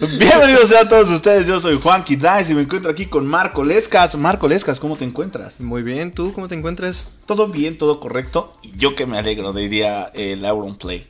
Bienvenidos 0.00 0.72
a 0.72 0.88
todos 0.88 1.10
ustedes, 1.10 1.46
yo 1.46 1.60
soy 1.60 1.78
Juanqui 1.78 2.16
Dice 2.16 2.52
y 2.52 2.54
me 2.54 2.62
encuentro 2.62 2.90
aquí 2.90 3.04
con 3.04 3.26
Marco 3.26 3.62
Lescas. 3.62 4.16
Marco 4.16 4.48
Lescas, 4.48 4.80
¿cómo 4.80 4.96
te 4.96 5.04
encuentras? 5.04 5.60
Muy 5.60 5.82
bien, 5.82 6.10
¿tú 6.10 6.32
cómo 6.32 6.48
te 6.48 6.54
encuentras? 6.54 7.12
Todo 7.26 7.48
bien, 7.48 7.76
todo 7.76 8.00
correcto 8.00 8.54
y 8.62 8.74
yo 8.78 8.94
que 8.94 9.04
me 9.04 9.18
alegro, 9.18 9.52
diría 9.52 10.10
el 10.14 10.46
Auron 10.46 10.78
Play. 10.78 11.06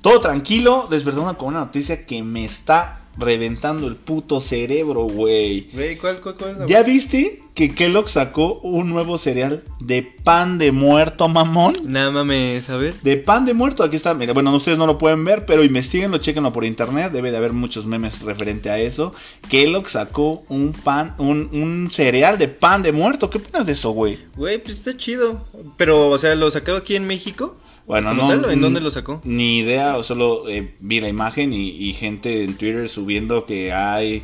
Todo 0.00 0.22
tranquilo, 0.22 0.88
despertando 0.90 1.36
con 1.36 1.48
una 1.48 1.58
noticia 1.66 2.06
que 2.06 2.22
me 2.22 2.46
está 2.46 3.02
reventando 3.18 3.86
el 3.86 3.96
puto 3.96 4.40
cerebro, 4.40 5.02
güey. 5.02 5.68
Güey, 5.74 5.98
¿cuál, 5.98 6.22
cuál, 6.22 6.36
cuál? 6.36 6.66
¿Ya 6.66 6.82
viste 6.82 7.39
que 7.54 7.74
Kellogg 7.74 8.08
sacó 8.08 8.60
un 8.60 8.90
nuevo 8.90 9.18
cereal 9.18 9.64
de 9.80 10.02
pan 10.02 10.58
de 10.58 10.72
muerto, 10.72 11.28
mamón? 11.28 11.72
Nada 11.86 12.10
mames, 12.10 12.70
a 12.70 12.76
ver. 12.76 12.94
De 13.02 13.16
pan 13.16 13.44
de 13.44 13.54
muerto, 13.54 13.82
aquí 13.82 13.96
está. 13.96 14.14
Mira, 14.14 14.32
bueno, 14.32 14.54
ustedes 14.54 14.78
no 14.78 14.86
lo 14.86 14.98
pueden 14.98 15.24
ver, 15.24 15.46
pero 15.46 15.64
investiguenlo, 15.64 16.18
chequenlo 16.18 16.52
por 16.52 16.64
internet. 16.64 17.12
Debe 17.12 17.30
de 17.30 17.36
haber 17.36 17.52
muchos 17.52 17.86
memes 17.86 18.22
referente 18.22 18.70
a 18.70 18.78
eso. 18.78 19.12
Kellogg 19.48 19.88
sacó 19.88 20.42
un 20.48 20.72
pan, 20.72 21.14
un, 21.18 21.48
un 21.52 21.90
cereal 21.90 22.38
de 22.38 22.48
pan 22.48 22.82
de 22.82 22.92
muerto. 22.92 23.28
¿Qué 23.30 23.38
opinas 23.38 23.66
de 23.66 23.72
eso, 23.72 23.90
güey? 23.90 24.18
Güey, 24.36 24.58
pues 24.62 24.76
está 24.76 24.96
chido. 24.96 25.44
Pero, 25.76 26.08
o 26.10 26.18
sea, 26.18 26.34
¿lo 26.34 26.50
sacó 26.50 26.72
aquí 26.72 26.96
en 26.96 27.06
México? 27.06 27.56
Bueno, 27.86 28.10
¿Como 28.10 28.22
no. 28.22 28.42
tal, 28.42 28.52
¿En 28.52 28.60
dónde 28.60 28.80
lo 28.80 28.90
sacó? 28.92 29.20
Ni 29.24 29.58
idea, 29.58 29.96
o 29.96 30.04
solo 30.04 30.48
eh, 30.48 30.74
vi 30.78 31.00
la 31.00 31.08
imagen 31.08 31.52
y, 31.52 31.70
y 31.70 31.92
gente 31.94 32.44
en 32.44 32.56
Twitter 32.56 32.88
subiendo 32.88 33.46
que 33.46 33.72
hay 33.72 34.22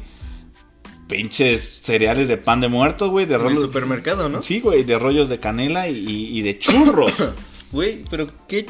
pinches 1.08 1.80
cereales 1.82 2.28
de 2.28 2.36
pan 2.36 2.60
de 2.60 2.68
muerto, 2.68 3.10
güey, 3.10 3.26
de 3.26 3.34
En 3.34 3.40
el 3.40 3.46
rollos. 3.46 3.62
supermercado, 3.62 4.28
¿no? 4.28 4.42
Sí, 4.42 4.60
güey, 4.60 4.82
de 4.84 4.98
rollos 4.98 5.28
de 5.28 5.38
canela 5.38 5.88
y, 5.88 5.98
y 6.38 6.42
de 6.42 6.58
churros. 6.58 7.12
Güey, 7.72 8.04
pero 8.08 8.28
qué. 8.46 8.64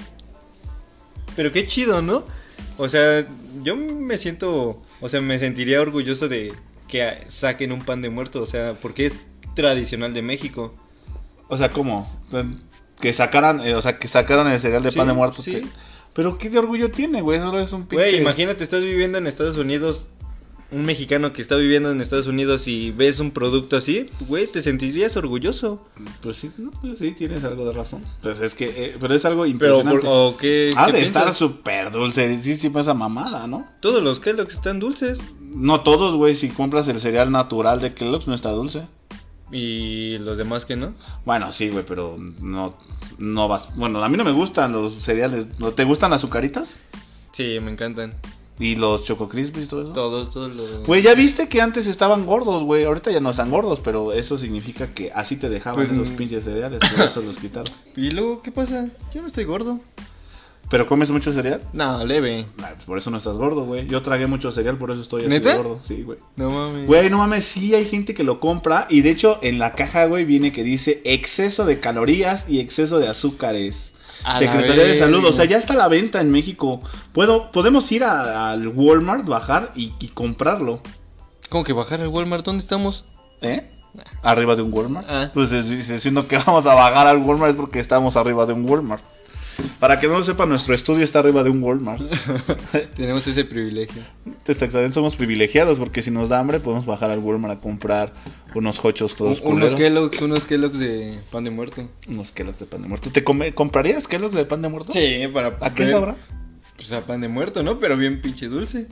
Pero 1.36 1.52
qué 1.52 1.66
chido, 1.66 2.00
¿no? 2.02 2.24
O 2.78 2.88
sea, 2.88 3.26
yo 3.62 3.76
me 3.76 4.16
siento. 4.16 4.82
O 5.00 5.08
sea, 5.08 5.20
me 5.20 5.38
sentiría 5.38 5.80
orgulloso 5.82 6.28
de 6.28 6.52
que 6.88 7.18
saquen 7.26 7.72
un 7.72 7.80
pan 7.82 8.00
de 8.00 8.08
muerto. 8.08 8.40
O 8.40 8.46
sea, 8.46 8.74
porque 8.80 9.06
es 9.06 9.14
tradicional 9.54 10.14
de 10.14 10.22
México. 10.22 10.74
o 11.48 11.56
sea, 11.56 11.70
¿cómo? 11.70 12.10
Que 13.00 13.12
sacaran, 13.12 13.60
eh, 13.60 13.74
o 13.74 13.82
sea, 13.82 13.98
que 13.98 14.08
sacaran 14.08 14.46
el 14.48 14.58
cereal 14.60 14.82
de 14.82 14.90
Sí, 14.90 14.96
pan 14.98 15.08
de 15.08 15.12
muerto. 15.12 15.42
sí. 15.42 15.52
que- 15.52 15.66
Pero 16.14 16.38
qué 16.38 16.48
de 16.48 16.58
orgullo 16.58 16.90
tiene, 16.90 17.20
güey, 17.20 17.38
solo 17.38 17.60
es 17.60 17.70
un 17.74 17.86
pinche. 17.86 18.04
Güey, 18.10 18.20
imagínate, 18.22 18.64
estás 18.64 18.82
viviendo 18.82 19.18
en 19.18 19.26
Estados 19.26 19.58
Unidos. 19.58 20.08
Un 20.72 20.84
mexicano 20.84 21.32
que 21.32 21.42
está 21.42 21.54
viviendo 21.56 21.90
en 21.92 22.00
Estados 22.00 22.26
Unidos 22.26 22.66
y 22.66 22.90
ves 22.90 23.20
un 23.20 23.30
producto 23.30 23.76
así, 23.76 24.10
güey, 24.26 24.48
te 24.48 24.60
sentirías 24.62 25.16
orgulloso. 25.16 25.86
Pues 26.22 26.38
sí, 26.38 26.50
no, 26.58 26.72
pues 26.72 26.98
sí, 26.98 27.12
tienes 27.12 27.44
algo 27.44 27.66
de 27.66 27.72
razón. 27.72 28.02
Pues 28.20 28.40
es 28.40 28.54
que, 28.56 28.64
eh, 28.86 28.96
pero 29.00 29.14
es 29.14 29.24
algo 29.24 29.42
Pero, 29.42 29.52
impresionante. 29.52 30.00
por- 30.00 30.08
¿o 30.10 30.36
qué, 30.36 30.72
ha 30.76 30.86
qué 30.86 30.92
de 30.92 31.02
estar 31.02 31.32
súper 31.32 31.92
dulce, 31.92 32.40
sí, 32.42 32.56
sí, 32.56 32.72
esa 32.76 32.94
mamada, 32.94 33.46
¿no? 33.46 33.64
Todos 33.80 34.02
los 34.02 34.18
Kellogg's 34.18 34.54
están 34.54 34.80
dulces. 34.80 35.22
No 35.40 35.82
todos, 35.82 36.16
güey, 36.16 36.34
si 36.34 36.48
compras 36.48 36.88
el 36.88 37.00
cereal 37.00 37.30
natural 37.30 37.80
de 37.80 37.94
Kellogg's 37.94 38.26
no 38.26 38.34
está 38.34 38.50
dulce. 38.50 38.86
Y 39.52 40.18
los 40.18 40.36
demás 40.36 40.64
que 40.64 40.74
no. 40.74 40.94
Bueno, 41.24 41.52
sí, 41.52 41.68
güey, 41.68 41.84
pero 41.86 42.16
no, 42.18 42.76
no 43.18 43.46
vas. 43.46 43.76
Bueno, 43.76 44.02
a 44.02 44.08
mí 44.08 44.16
no 44.16 44.24
me 44.24 44.32
gustan 44.32 44.72
los 44.72 44.94
cereales. 44.94 45.46
¿No 45.60 45.70
¿Te 45.72 45.84
gustan 45.84 46.10
las 46.10 46.22
azucaritas? 46.22 46.78
Sí, 47.30 47.58
me 47.62 47.70
encantan. 47.70 48.14
¿Y 48.58 48.76
los 48.76 49.04
Choco 49.04 49.28
Crispies 49.28 49.66
y 49.66 49.68
todo 49.68 49.82
eso? 49.82 49.92
Todos, 49.92 50.30
todos 50.30 50.54
los. 50.54 50.86
Güey, 50.86 51.02
ya 51.02 51.14
viste 51.14 51.48
que 51.48 51.60
antes 51.60 51.86
estaban 51.86 52.24
gordos, 52.24 52.62
güey. 52.62 52.84
Ahorita 52.84 53.10
ya 53.10 53.20
no 53.20 53.30
están 53.30 53.50
gordos, 53.50 53.80
pero 53.84 54.12
eso 54.12 54.38
significa 54.38 54.94
que 54.94 55.12
así 55.14 55.36
te 55.36 55.50
dejaban 55.50 55.76
Pues, 55.84 55.90
esos 55.90 56.10
mm. 56.10 56.16
pinches 56.16 56.44
cereales. 56.44 56.80
Por 56.80 57.06
eso 57.06 57.20
los 57.20 57.36
quitaron. 57.36 57.72
¿Y 57.96 58.10
luego 58.10 58.40
qué 58.40 58.52
pasa? 58.52 58.88
Yo 59.12 59.20
no 59.20 59.28
estoy 59.28 59.44
gordo. 59.44 59.80
¿Pero 60.68 60.86
comes 60.86 61.10
mucho 61.10 61.32
cereal? 61.32 61.62
No, 61.72 62.04
leve. 62.04 62.46
Nah, 62.56 62.70
pues 62.70 62.84
por 62.86 62.98
eso 62.98 63.10
no 63.10 63.18
estás 63.18 63.36
gordo, 63.36 63.66
güey. 63.66 63.86
Yo 63.86 64.02
tragué 64.02 64.26
mucho 64.26 64.50
cereal, 64.50 64.76
por 64.76 64.90
eso 64.90 65.00
estoy 65.00 65.20
así 65.20 65.28
¿Neta? 65.28 65.50
de 65.50 65.56
gordo. 65.58 65.80
Sí, 65.84 66.02
güey. 66.02 66.18
No 66.34 66.50
mames. 66.50 66.86
Güey, 66.86 67.08
no 67.08 67.18
mames, 67.18 67.44
sí 67.44 67.74
hay 67.74 67.84
gente 67.84 68.14
que 68.14 68.24
lo 68.24 68.40
compra. 68.40 68.86
Y 68.90 69.02
de 69.02 69.10
hecho, 69.10 69.38
en 69.42 69.58
la 69.58 69.74
caja, 69.74 70.06
güey, 70.06 70.24
viene 70.24 70.52
que 70.52 70.64
dice 70.64 71.02
exceso 71.04 71.66
de 71.66 71.78
calorías 71.78 72.48
y 72.48 72.58
exceso 72.58 72.98
de 72.98 73.06
azúcares. 73.06 73.92
A 74.26 74.38
Secretaría 74.38 74.84
de. 74.84 74.98
Salud, 74.98 75.24
o 75.24 75.32
sea, 75.32 75.44
ya 75.44 75.56
está 75.56 75.74
a 75.74 75.76
la 75.76 75.88
venta 75.88 76.20
en 76.20 76.30
México. 76.30 76.80
Puedo, 77.12 77.50
podemos 77.52 77.90
ir 77.92 78.02
a- 78.04 78.50
al 78.50 78.68
Walmart, 78.68 79.24
bajar 79.26 79.70
y, 79.76 79.92
y 80.00 80.08
comprarlo. 80.08 80.80
¿Cómo 81.48 81.62
que 81.64 81.72
bajar 81.72 82.00
al 82.00 82.08
Walmart? 82.08 82.44
¿Dónde 82.44 82.60
estamos? 82.60 83.04
¿Eh? 83.40 83.70
Arriba 84.22 84.56
de 84.56 84.62
un 84.62 84.72
Walmart. 84.72 85.06
Ah. 85.08 85.30
Pues 85.32 85.52
es- 85.52 85.70
es 85.70 85.88
diciendo 85.88 86.26
que 86.26 86.38
vamos 86.38 86.66
a 86.66 86.74
bajar 86.74 87.06
al 87.06 87.18
Walmart 87.18 87.52
es 87.52 87.56
porque 87.56 87.78
estamos 87.80 88.16
arriba 88.16 88.44
de 88.46 88.52
un 88.52 88.68
Walmart. 88.68 89.02
Para 89.80 89.98
que 90.00 90.06
no 90.06 90.18
lo 90.18 90.24
sepa, 90.24 90.46
nuestro 90.46 90.74
estudio 90.74 91.04
está 91.04 91.18
arriba 91.20 91.42
de 91.42 91.50
un 91.50 91.62
Walmart. 91.62 92.02
Tenemos 92.96 93.26
ese 93.26 93.44
privilegio. 93.44 94.02
Exactamente, 94.46 94.92
somos 94.94 95.16
privilegiados 95.16 95.78
porque 95.78 96.02
si 96.02 96.10
nos 96.10 96.28
da 96.28 96.38
hambre 96.38 96.60
podemos 96.60 96.86
bajar 96.86 97.10
al 97.10 97.18
Walmart 97.18 97.58
a 97.58 97.60
comprar 97.60 98.12
unos 98.54 98.82
hochos 98.84 99.16
todos 99.16 99.40
Un- 99.40 99.54
unos. 99.54 99.74
Kellogg's, 99.74 100.20
unos 100.22 100.46
Kellogg's 100.46 100.78
de 100.78 101.18
pan 101.30 101.44
de 101.44 101.50
muerto. 101.50 101.88
Unos 102.08 102.32
Kellogg's 102.32 102.58
de 102.58 102.66
pan 102.66 102.82
de 102.82 102.88
muerto. 102.88 103.10
¿Te 103.10 103.24
come- 103.24 103.52
comprarías 103.54 104.06
Kellogg's 104.08 104.36
de 104.36 104.44
pan 104.44 104.62
de 104.62 104.68
muerto? 104.68 104.92
Sí, 104.92 105.20
para. 105.32 105.56
¿A 105.60 105.74
qué 105.74 105.88
sabrá? 105.88 106.16
Pues 106.76 106.92
a 106.92 107.00
pan 107.00 107.20
de 107.22 107.28
muerto, 107.28 107.62
¿no? 107.62 107.78
Pero 107.78 107.96
bien 107.96 108.20
pinche 108.20 108.48
dulce. 108.48 108.86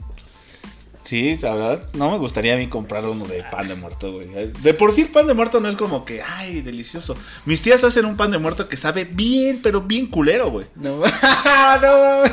Sí, 1.05 1.37
la 1.41 1.53
verdad, 1.53 1.89
no 1.93 2.09
me 2.11 2.17
gustaría 2.17 2.55
a 2.55 2.57
mí 2.57 2.67
comprar 2.67 3.05
uno 3.05 3.25
de 3.27 3.43
pan 3.43 3.67
de 3.67 3.75
muerto, 3.75 4.11
güey. 4.11 4.27
De 4.63 4.73
por 4.73 4.91
sí 4.91 5.01
el 5.01 5.09
pan 5.09 5.27
de 5.27 5.35
muerto 5.35 5.59
no 5.61 5.69
es 5.69 5.75
como 5.75 6.03
que, 6.03 6.21
ay, 6.23 6.61
delicioso. 6.61 7.15
Mis 7.45 7.61
tías 7.61 7.83
hacen 7.83 8.05
un 8.05 8.17
pan 8.17 8.31
de 8.31 8.39
muerto 8.39 8.67
que 8.67 8.75
sabe 8.75 9.05
bien, 9.05 9.59
pero 9.61 9.81
bien 9.81 10.07
culero, 10.07 10.49
güey. 10.49 10.65
No, 10.75 10.97
no 10.97 11.01
mames. 11.01 12.31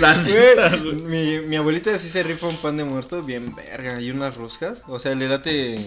La 0.00 0.16
neta, 0.16 0.76
Güey, 0.76 0.80
güey. 0.82 1.02
mi, 1.02 1.46
mi 1.46 1.56
abuelita 1.56 1.96
sí 1.98 2.08
se 2.08 2.22
rifa 2.22 2.46
un 2.48 2.56
pan 2.56 2.78
de 2.78 2.84
muerto 2.84 3.22
bien 3.22 3.54
verga 3.54 4.00
y 4.00 4.10
unas 4.10 4.36
roscas. 4.38 4.82
O 4.88 4.98
sea, 4.98 5.14
le 5.14 5.28
late 5.28 5.86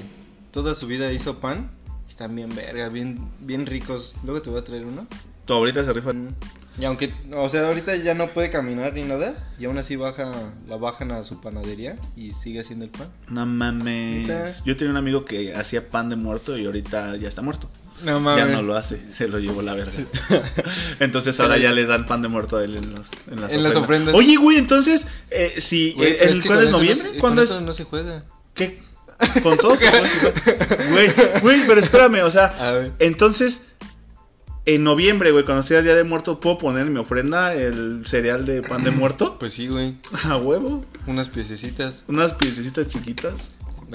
toda 0.51 0.75
su 0.75 0.85
vida 0.87 1.11
hizo 1.11 1.39
pan. 1.39 1.71
Están 2.07 2.35
bien 2.35 2.53
verga, 2.55 2.87
bien, 2.89 3.19
bien 3.39 3.65
ricos. 3.65 4.13
Luego 4.23 4.41
te 4.43 4.49
voy 4.51 4.59
a 4.59 4.63
traer 4.63 4.85
uno. 4.85 5.07
Tu 5.45 5.53
abuelita 5.53 5.83
se 5.83 5.91
rifa. 5.91 6.11
Y 6.77 6.83
aunque, 6.85 7.13
o 7.33 7.47
sea, 7.47 7.65
ahorita 7.67 7.95
ya 7.95 8.13
no 8.13 8.27
puede 8.31 8.49
caminar 8.49 8.93
ni 8.93 9.03
nada, 9.03 9.33
y 9.57 9.65
aún 9.65 9.77
así 9.77 9.95
baja, 9.95 10.29
la 10.67 10.75
bajan 10.75 11.11
a 11.11 11.23
su 11.23 11.39
panadería 11.39 11.95
y 12.17 12.31
sigue 12.31 12.59
haciendo 12.59 12.83
el 12.85 12.91
pan. 12.91 13.07
No 13.29 13.45
mames. 13.45 14.27
Neta. 14.27 14.51
Yo 14.65 14.75
tenía 14.75 14.91
un 14.91 14.97
amigo 14.97 15.23
que 15.23 15.55
hacía 15.55 15.87
pan 15.89 16.09
de 16.09 16.17
muerto 16.17 16.57
y 16.57 16.65
ahorita 16.65 17.15
ya 17.15 17.29
está 17.29 17.41
muerto. 17.41 17.69
No 18.03 18.35
Ya 18.35 18.45
no 18.47 18.61
lo 18.61 18.75
hace, 18.75 18.99
se 19.13 19.29
lo 19.29 19.39
llevó 19.39 19.61
la 19.61 19.73
verga. 19.73 19.89
Entonces 20.99 21.39
ahora 21.39 21.57
ya 21.57 21.71
le 21.71 21.85
dan 21.85 22.05
pan 22.05 22.21
de 22.21 22.27
muerto 22.27 22.57
a 22.57 22.63
él 22.65 22.75
en, 22.75 22.93
los- 22.93 23.09
en 23.31 23.39
las, 23.39 23.51
En 23.53 23.63
las 23.63 23.75
ofrendas. 23.77 24.13
Oye, 24.13 24.35
güey, 24.35 24.57
entonces, 24.57 25.07
eh, 25.31 25.55
si 25.59 25.93
Güey, 25.93 26.11
eh, 26.11 26.17
el 26.23 26.41
que 26.41 26.47
cuál 26.49 26.59
con 26.59 26.63
es 26.65 26.69
eso 26.69 26.77
no 26.77 26.83
noviembre, 26.83 27.11
se- 27.13 27.19
¿cuándo 27.19 27.41
con 27.41 27.43
es? 27.45 27.49
eso 27.51 27.61
no 27.61 27.71
se 27.73 27.83
juega. 27.85 28.23
¿Qué? 28.53 28.79
Con 29.43 29.57
todo. 29.57 29.77
Güey, 30.91 31.09
güey, 31.41 31.61
pero 31.67 31.79
espérame, 31.79 32.23
o 32.25 32.31
sea, 32.31 32.53
entonces 32.99 33.61
en 34.65 34.83
noviembre, 34.83 35.31
güey, 35.31 35.45
cuando 35.45 35.63
sea 35.63 35.79
el 35.79 35.85
día 35.85 35.95
de 35.95 36.03
muerto, 36.03 36.39
¿puedo 36.39 36.57
poner 36.57 36.87
en 36.87 36.93
mi 36.93 36.99
ofrenda 36.99 37.53
el 37.53 38.03
cereal 38.07 38.45
de 38.45 38.61
pan 38.61 38.83
de 38.83 38.91
muerto? 38.91 39.37
Pues 39.39 39.53
sí, 39.53 39.67
güey. 39.67 39.95
A 40.29 40.37
huevo. 40.37 40.83
Unas 41.07 41.29
piececitas. 41.29 42.03
Unas 42.07 42.33
piececitas 42.33 42.87
chiquitas. 42.87 43.33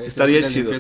Estaría 0.05 0.47
chido. 0.47 0.71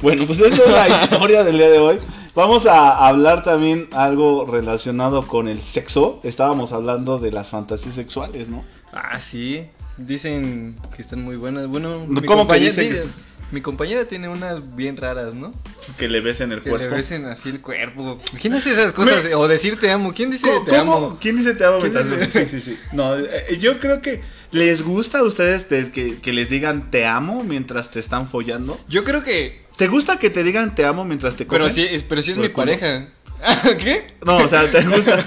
Bueno, 0.00 0.26
pues 0.26 0.40
esa 0.40 0.62
es 0.62 0.70
la 0.70 1.02
historia 1.02 1.44
del 1.44 1.58
día 1.58 1.68
de 1.68 1.78
hoy. 1.78 1.98
Vamos 2.34 2.64
a 2.66 3.06
hablar 3.08 3.42
también 3.42 3.88
algo 3.92 4.46
relacionado 4.46 5.26
con 5.26 5.48
el 5.48 5.60
sexo. 5.60 6.20
Estábamos 6.22 6.72
hablando 6.72 7.18
de 7.18 7.32
las 7.32 7.50
fantasías 7.50 7.96
sexuales, 7.96 8.48
¿no? 8.48 8.64
Ah, 8.92 9.18
sí. 9.18 9.66
Dicen 9.98 10.76
que 10.94 11.02
están 11.02 11.22
muy 11.22 11.36
buenas. 11.36 11.66
Bueno, 11.66 12.04
¿Cómo 12.06 12.08
mi, 12.14 12.20
que 12.20 12.26
compañera, 12.26 12.70
dicen 12.74 12.92
que 12.94 13.00
di- 13.00 13.08
mi 13.50 13.60
compañera 13.60 14.04
tiene 14.04 14.28
unas 14.28 14.76
bien 14.76 14.96
raras, 14.96 15.34
¿no? 15.34 15.52
Que 15.98 16.08
le 16.08 16.20
besen 16.20 16.52
el 16.52 16.60
Que 16.62 16.70
cuerpo. 16.70 16.88
le 16.88 16.96
besen 16.96 17.24
así 17.26 17.48
el 17.48 17.60
cuerpo. 17.60 18.20
¿Quién 18.40 18.54
hace 18.54 18.70
esas 18.72 18.92
cosas? 18.92 19.24
O 19.34 19.48
decir 19.48 19.78
te 19.78 19.90
amo. 19.90 20.12
¿Quién 20.12 20.30
dice 20.30 20.46
¿Cómo- 20.48 20.64
te 20.64 20.76
amo? 20.76 21.18
¿Quién 21.20 21.36
dice 21.36 21.54
te 21.54 21.64
amo? 21.64 21.78
¿Quién 21.80 21.92
mientras- 21.92 22.20
dice? 22.32 22.46
Sí, 22.48 22.60
sí, 22.60 22.70
sí. 22.72 22.78
No, 22.92 23.16
eh, 23.18 23.58
yo 23.60 23.80
creo 23.80 24.00
que 24.02 24.20
les 24.52 24.82
gusta 24.82 25.18
a 25.18 25.22
ustedes 25.22 25.68
des- 25.68 25.90
que, 25.90 26.18
que 26.18 26.32
les 26.32 26.50
digan 26.50 26.90
te 26.90 27.06
amo 27.06 27.42
mientras 27.44 27.90
te 27.90 28.00
están 28.00 28.28
follando. 28.28 28.78
Yo 28.88 29.04
creo 29.04 29.22
que. 29.22 29.60
¿Te 29.76 29.88
gusta 29.88 30.18
que 30.18 30.28
te 30.28 30.42
digan 30.44 30.74
te 30.74 30.84
amo 30.84 31.04
mientras 31.04 31.36
te 31.36 31.46
cogen? 31.46 31.62
Pero 31.62 31.72
sí, 31.74 31.88
pero 32.08 32.20
sí 32.20 32.32
es 32.32 32.36
mi 32.38 32.48
culo. 32.50 32.66
pareja. 32.66 33.08
¿Qué? 33.82 34.04
No, 34.26 34.36
o 34.36 34.48
sea, 34.48 34.70
te 34.70 34.82
gusta. 34.84 35.24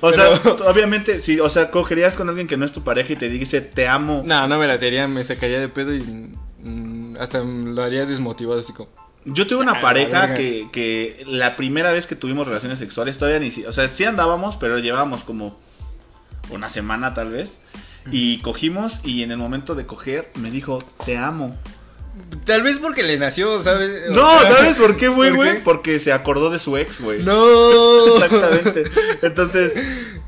O 0.00 0.10
Pero- 0.10 0.36
sea, 0.36 0.52
obviamente, 0.70 1.20
sí, 1.20 1.40
o 1.40 1.50
sea, 1.50 1.72
cogerías 1.72 2.14
con 2.14 2.28
alguien 2.28 2.46
que 2.46 2.56
no 2.56 2.64
es 2.64 2.70
tu 2.72 2.84
pareja 2.84 3.14
y 3.14 3.16
te 3.16 3.28
dice 3.28 3.60
te 3.60 3.88
amo. 3.88 4.22
No, 4.24 4.46
no 4.46 4.58
me 4.60 4.68
la 4.68 4.78
tería, 4.78 5.08
me 5.08 5.24
sacaría 5.24 5.58
de 5.58 5.68
pedo 5.68 5.92
y 5.92 6.36
hasta 7.18 7.42
lo 7.42 7.82
haría 7.82 8.06
desmotivado 8.06 8.60
así 8.60 8.72
como. 8.72 8.88
Yo 9.24 9.46
tuve 9.46 9.60
una 9.60 9.80
pareja 9.80 10.34
que, 10.34 10.68
que 10.72 11.24
la 11.26 11.56
primera 11.56 11.90
vez 11.90 12.06
que 12.06 12.14
tuvimos 12.14 12.46
relaciones 12.46 12.78
sexuales 12.78 13.18
todavía 13.18 13.40
ni 13.40 13.50
si, 13.50 13.64
o 13.64 13.72
sea, 13.72 13.88
sí 13.88 14.04
andábamos, 14.04 14.56
pero 14.56 14.78
llevábamos 14.78 15.24
como 15.24 15.58
una 16.50 16.68
semana 16.68 17.14
tal 17.14 17.30
vez. 17.30 17.60
Y 18.12 18.38
cogimos 18.38 19.00
y 19.02 19.24
en 19.24 19.32
el 19.32 19.38
momento 19.38 19.74
de 19.74 19.84
coger 19.84 20.30
me 20.36 20.50
dijo, 20.50 20.82
te 21.04 21.16
amo. 21.16 21.56
Tal 22.44 22.62
vez 22.62 22.78
porque 22.78 23.02
le 23.02 23.18
nació, 23.18 23.62
¿sabes? 23.62 24.10
No, 24.10 24.40
¿sabes 24.40 24.76
por 24.76 24.96
qué, 24.96 25.08
güey, 25.08 25.30
¿Por 25.30 25.36
güey? 25.36 25.64
Porque 25.64 25.98
se 25.98 26.12
acordó 26.12 26.50
de 26.50 26.58
su 26.58 26.76
ex, 26.76 27.00
güey. 27.00 27.22
No. 27.22 28.16
Exactamente. 28.24 28.84
Entonces, 29.22 29.74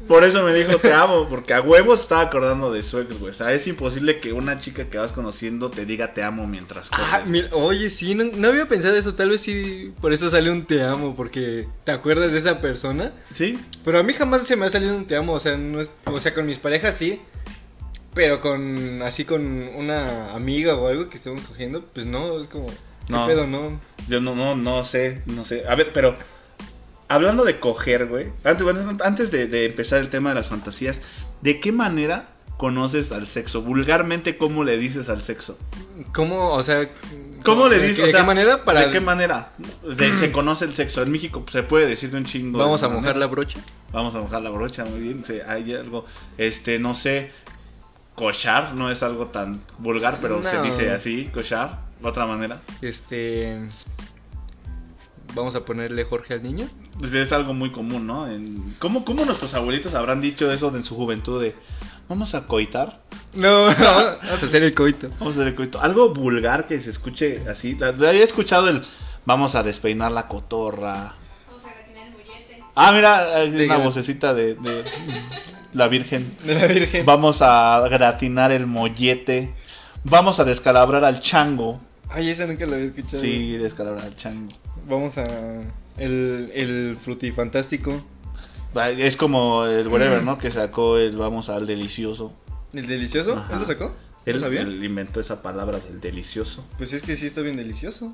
Por 0.08 0.25
eso 0.25 0.43
me 0.43 0.55
dijo 0.55 0.78
te 0.78 0.93
amo, 0.93 1.28
porque 1.28 1.52
a 1.55 1.60
huevos 1.60 2.00
estaba 2.00 2.22
acordando 2.22 2.72
de 2.72 2.82
su 2.82 2.99
ex, 2.99 3.19
güey. 3.20 3.31
O 3.31 3.34
sea, 3.34 3.52
es 3.52 3.66
imposible 3.66 4.19
que 4.20 4.32
una 4.32 4.58
chica 4.58 4.87
que 4.88 4.96
vas 4.99 5.12
conociendo 5.12 5.70
te 5.70 5.84
diga 5.84 6.14
te 6.14 6.22
amo 6.22 6.46
mientras 6.46 6.88
Ah, 6.93 7.19
coges. 7.19 7.28
mira, 7.28 7.49
oye, 7.52 7.90
sí, 7.90 8.14
no, 8.14 8.25
no 8.25 8.49
había 8.49 8.66
pensado 8.66 8.96
eso. 8.96 9.14
Tal 9.14 9.28
vez 9.28 9.43
sí, 9.43 9.93
por 10.00 10.12
eso 10.14 10.31
sale 10.31 10.50
un 10.50 10.64
te 10.64 10.82
amo, 10.82 11.14
porque 11.14 11.69
te 11.84 11.93
acuerdas 11.93 12.32
de 12.32 12.38
esa 12.38 12.60
persona. 12.60 13.12
¿Sí? 13.34 13.58
Pero 13.84 13.99
a 13.99 14.02
mí 14.02 14.14
jamás 14.14 14.43
se 14.44 14.56
me 14.56 14.64
ha 14.66 14.70
salido 14.70 14.96
un 14.96 15.06
te 15.06 15.14
amo, 15.16 15.34
o 15.34 15.40
sea, 15.40 15.56
no 15.58 15.81
es, 15.81 15.90
o 16.06 16.19
sea, 16.19 16.32
con 16.32 16.46
mis 16.46 16.58
parejas 16.58 16.94
sí. 16.96 17.20
Pero 18.14 18.40
con, 18.40 19.02
así 19.02 19.25
con 19.25 19.43
una 19.76 20.32
amiga 20.34 20.75
o 20.75 20.88
algo 20.88 21.08
que 21.08 21.19
estemos 21.19 21.43
cogiendo, 21.43 21.84
pues 21.93 22.06
no, 22.06 22.40
es 22.40 22.49
como, 22.49 22.66
¿qué 22.69 23.12
No. 23.12 23.26
pedo, 23.26 23.46
no? 23.46 23.78
Yo 24.08 24.20
no, 24.20 24.34
no, 24.34 24.56
no 24.56 24.84
sé, 24.84 25.22
no 25.26 25.44
sé. 25.44 25.64
A 25.69 25.75
ver, 25.76 25.90
pero 25.93 26.16
hablando 27.08 27.44
de 27.44 27.58
coger, 27.60 28.06
güey. 28.06 28.32
Antes, 28.44 29.31
de, 29.31 29.46
de 29.46 29.66
empezar 29.66 30.00
el 30.00 30.08
tema 30.08 30.31
de 30.31 30.37
las 30.37 30.49
fantasías, 30.49 31.00
¿de 31.43 31.60
qué 31.60 31.72
manera 31.72 32.28
conoces 32.56 33.12
al 33.12 33.26
sexo? 33.26 33.62
Vulgarmente, 33.62 34.37
¿cómo 34.37 34.64
le 34.64 34.78
dices 34.78 35.08
al 35.08 35.22
sexo? 35.22 35.58
¿Cómo, 36.12 36.50
o 36.52 36.62
sea, 36.62 36.88
¿Cómo 37.44 37.69
le 37.69 37.78
dices? 37.81 38.00
O 38.00 38.06
¿De 38.06 38.10
sea, 38.12 38.20
qué 38.20 38.26
manera? 38.26 38.64
Para, 38.64 38.87
¿De 38.87 38.90
qué 38.90 39.00
manera 39.00 39.52
de- 39.96 40.12
se 40.14 40.32
conoce 40.32 40.64
el 40.64 40.75
sexo? 40.75 41.02
En 41.02 41.10
México 41.10 41.43
pues, 41.43 41.52
se 41.52 41.62
puede 41.62 41.87
decir 41.87 42.10
de 42.10 42.19
un 42.19 42.25
chingo. 42.25 42.58
¿Vamos 42.58 42.82
a 42.82 42.88
mojar 42.88 43.16
la 43.16 43.26
brocha? 43.26 43.61
Vamos 43.93 44.14
a 44.14 44.19
mojar 44.19 44.43
la 44.43 44.50
brocha, 44.50 44.84
muy 44.84 45.00
bien. 45.00 45.25
Sí, 45.25 45.38
hay 45.46 45.72
algo, 45.75 46.04
este, 46.37 46.78
no 46.78 46.94
sé, 46.94 47.31
cochar, 48.14 48.75
no 48.75 48.90
es 48.90 49.02
algo 49.02 49.28
tan 49.28 49.62
vulgar, 49.78 50.19
pero 50.20 50.43
se 50.46 50.61
dice 50.61 50.90
así, 50.90 51.31
cochar, 51.32 51.81
otra 52.02 52.26
manera. 52.26 52.61
Este, 52.82 53.56
vamos 55.34 55.54
a 55.54 55.64
ponerle 55.64 56.04
Jorge 56.04 56.34
al 56.34 56.43
niño. 56.43 56.69
Pues 56.99 57.15
es 57.15 57.33
algo 57.33 57.55
muy 57.55 57.71
común, 57.71 58.06
¿no? 58.06 58.27
En, 58.27 58.75
¿cómo, 58.79 59.05
¿Cómo 59.05 59.25
nuestros 59.25 59.55
abuelitos 59.55 59.95
habrán 59.95 60.21
dicho 60.21 60.50
eso 60.53 60.71
de 60.71 60.79
en 60.79 60.85
su 60.85 60.97
juventud 60.97 61.41
de 61.41 61.55
vamos 62.09 62.35
a 62.35 62.47
coitar? 62.47 63.00
No, 63.35 63.67
vamos 63.81 64.43
a 64.43 64.47
hacer 64.47 64.62
el 64.62 64.75
coito. 64.75 65.09
Vamos 65.21 65.37
a 65.37 65.41
hacer 65.41 65.49
el 65.49 65.55
coito. 65.55 65.81
Algo 65.81 66.11
vulgar 66.12 66.67
que 66.67 66.81
se 66.81 66.91
escuche 66.91 67.43
así. 67.49 67.77
Había 67.83 68.25
escuchado 68.25 68.69
el 68.69 68.83
vamos 69.25 69.55
a 69.55 69.62
despeinar 69.62 70.11
la 70.11 70.27
cotorra. 70.27 71.15
Vamos 71.47 71.65
a 71.65 71.71
gratinar 71.75 72.06
el 72.06 72.12
mollete. 72.12 72.65
Ah, 72.75 72.93
mira, 72.93 73.37
hay 73.37 73.49
una 73.49 73.59
Dígame. 73.59 73.85
vocecita 73.85 74.35
de, 74.35 74.55
de 74.55 74.85
la 75.75 75.87
Virgen. 75.89 76.37
De 76.45 76.55
la 76.55 76.67
Virgen. 76.67 77.06
Vamos 77.06 77.39
a 77.43 77.87
gratinar 77.91 78.50
el 78.53 78.67
mollete. 78.67 79.55
Vamos 80.05 80.41
a 80.41 80.45
descalabrar 80.45 81.05
al 81.05 81.21
chango. 81.21 81.81
Ay, 82.10 82.31
esa 82.31 82.46
nunca 82.46 82.64
la 82.66 82.76
había 82.76 82.87
escuchado. 82.87 83.22
Sí, 83.22 83.52
descalabrar 83.56 84.05
al 84.06 84.16
chango. 84.16 84.52
Vamos 84.88 85.19
a. 85.19 85.26
El, 85.99 86.50
el 86.55 86.96
frutifantástico. 87.00 88.02
Es 88.99 89.16
como 89.16 89.64
el 89.64 89.88
whatever, 89.88 90.22
¿no? 90.22 90.38
Que 90.38 90.50
sacó 90.50 90.99
el 90.99 91.16
vamos 91.16 91.49
al 91.49 91.66
delicioso. 91.66 92.32
¿El 92.72 92.87
delicioso? 92.87 93.37
Ajá. 93.37 93.52
¿Él 93.55 93.58
lo 93.60 93.64
sacó? 93.66 93.84
¿No 94.26 94.32
Él, 94.34 94.40
sabía? 94.40 94.60
él 94.60 94.84
inventó 94.84 95.20
esa 95.20 95.40
palabra 95.43 95.78
del 95.81 96.00
delicioso. 96.00 96.64
Pues 96.76 96.93
es 96.93 97.02
que 97.02 97.16
sí 97.16 97.26
está 97.26 97.40
bien 97.40 97.56
delicioso. 97.56 98.12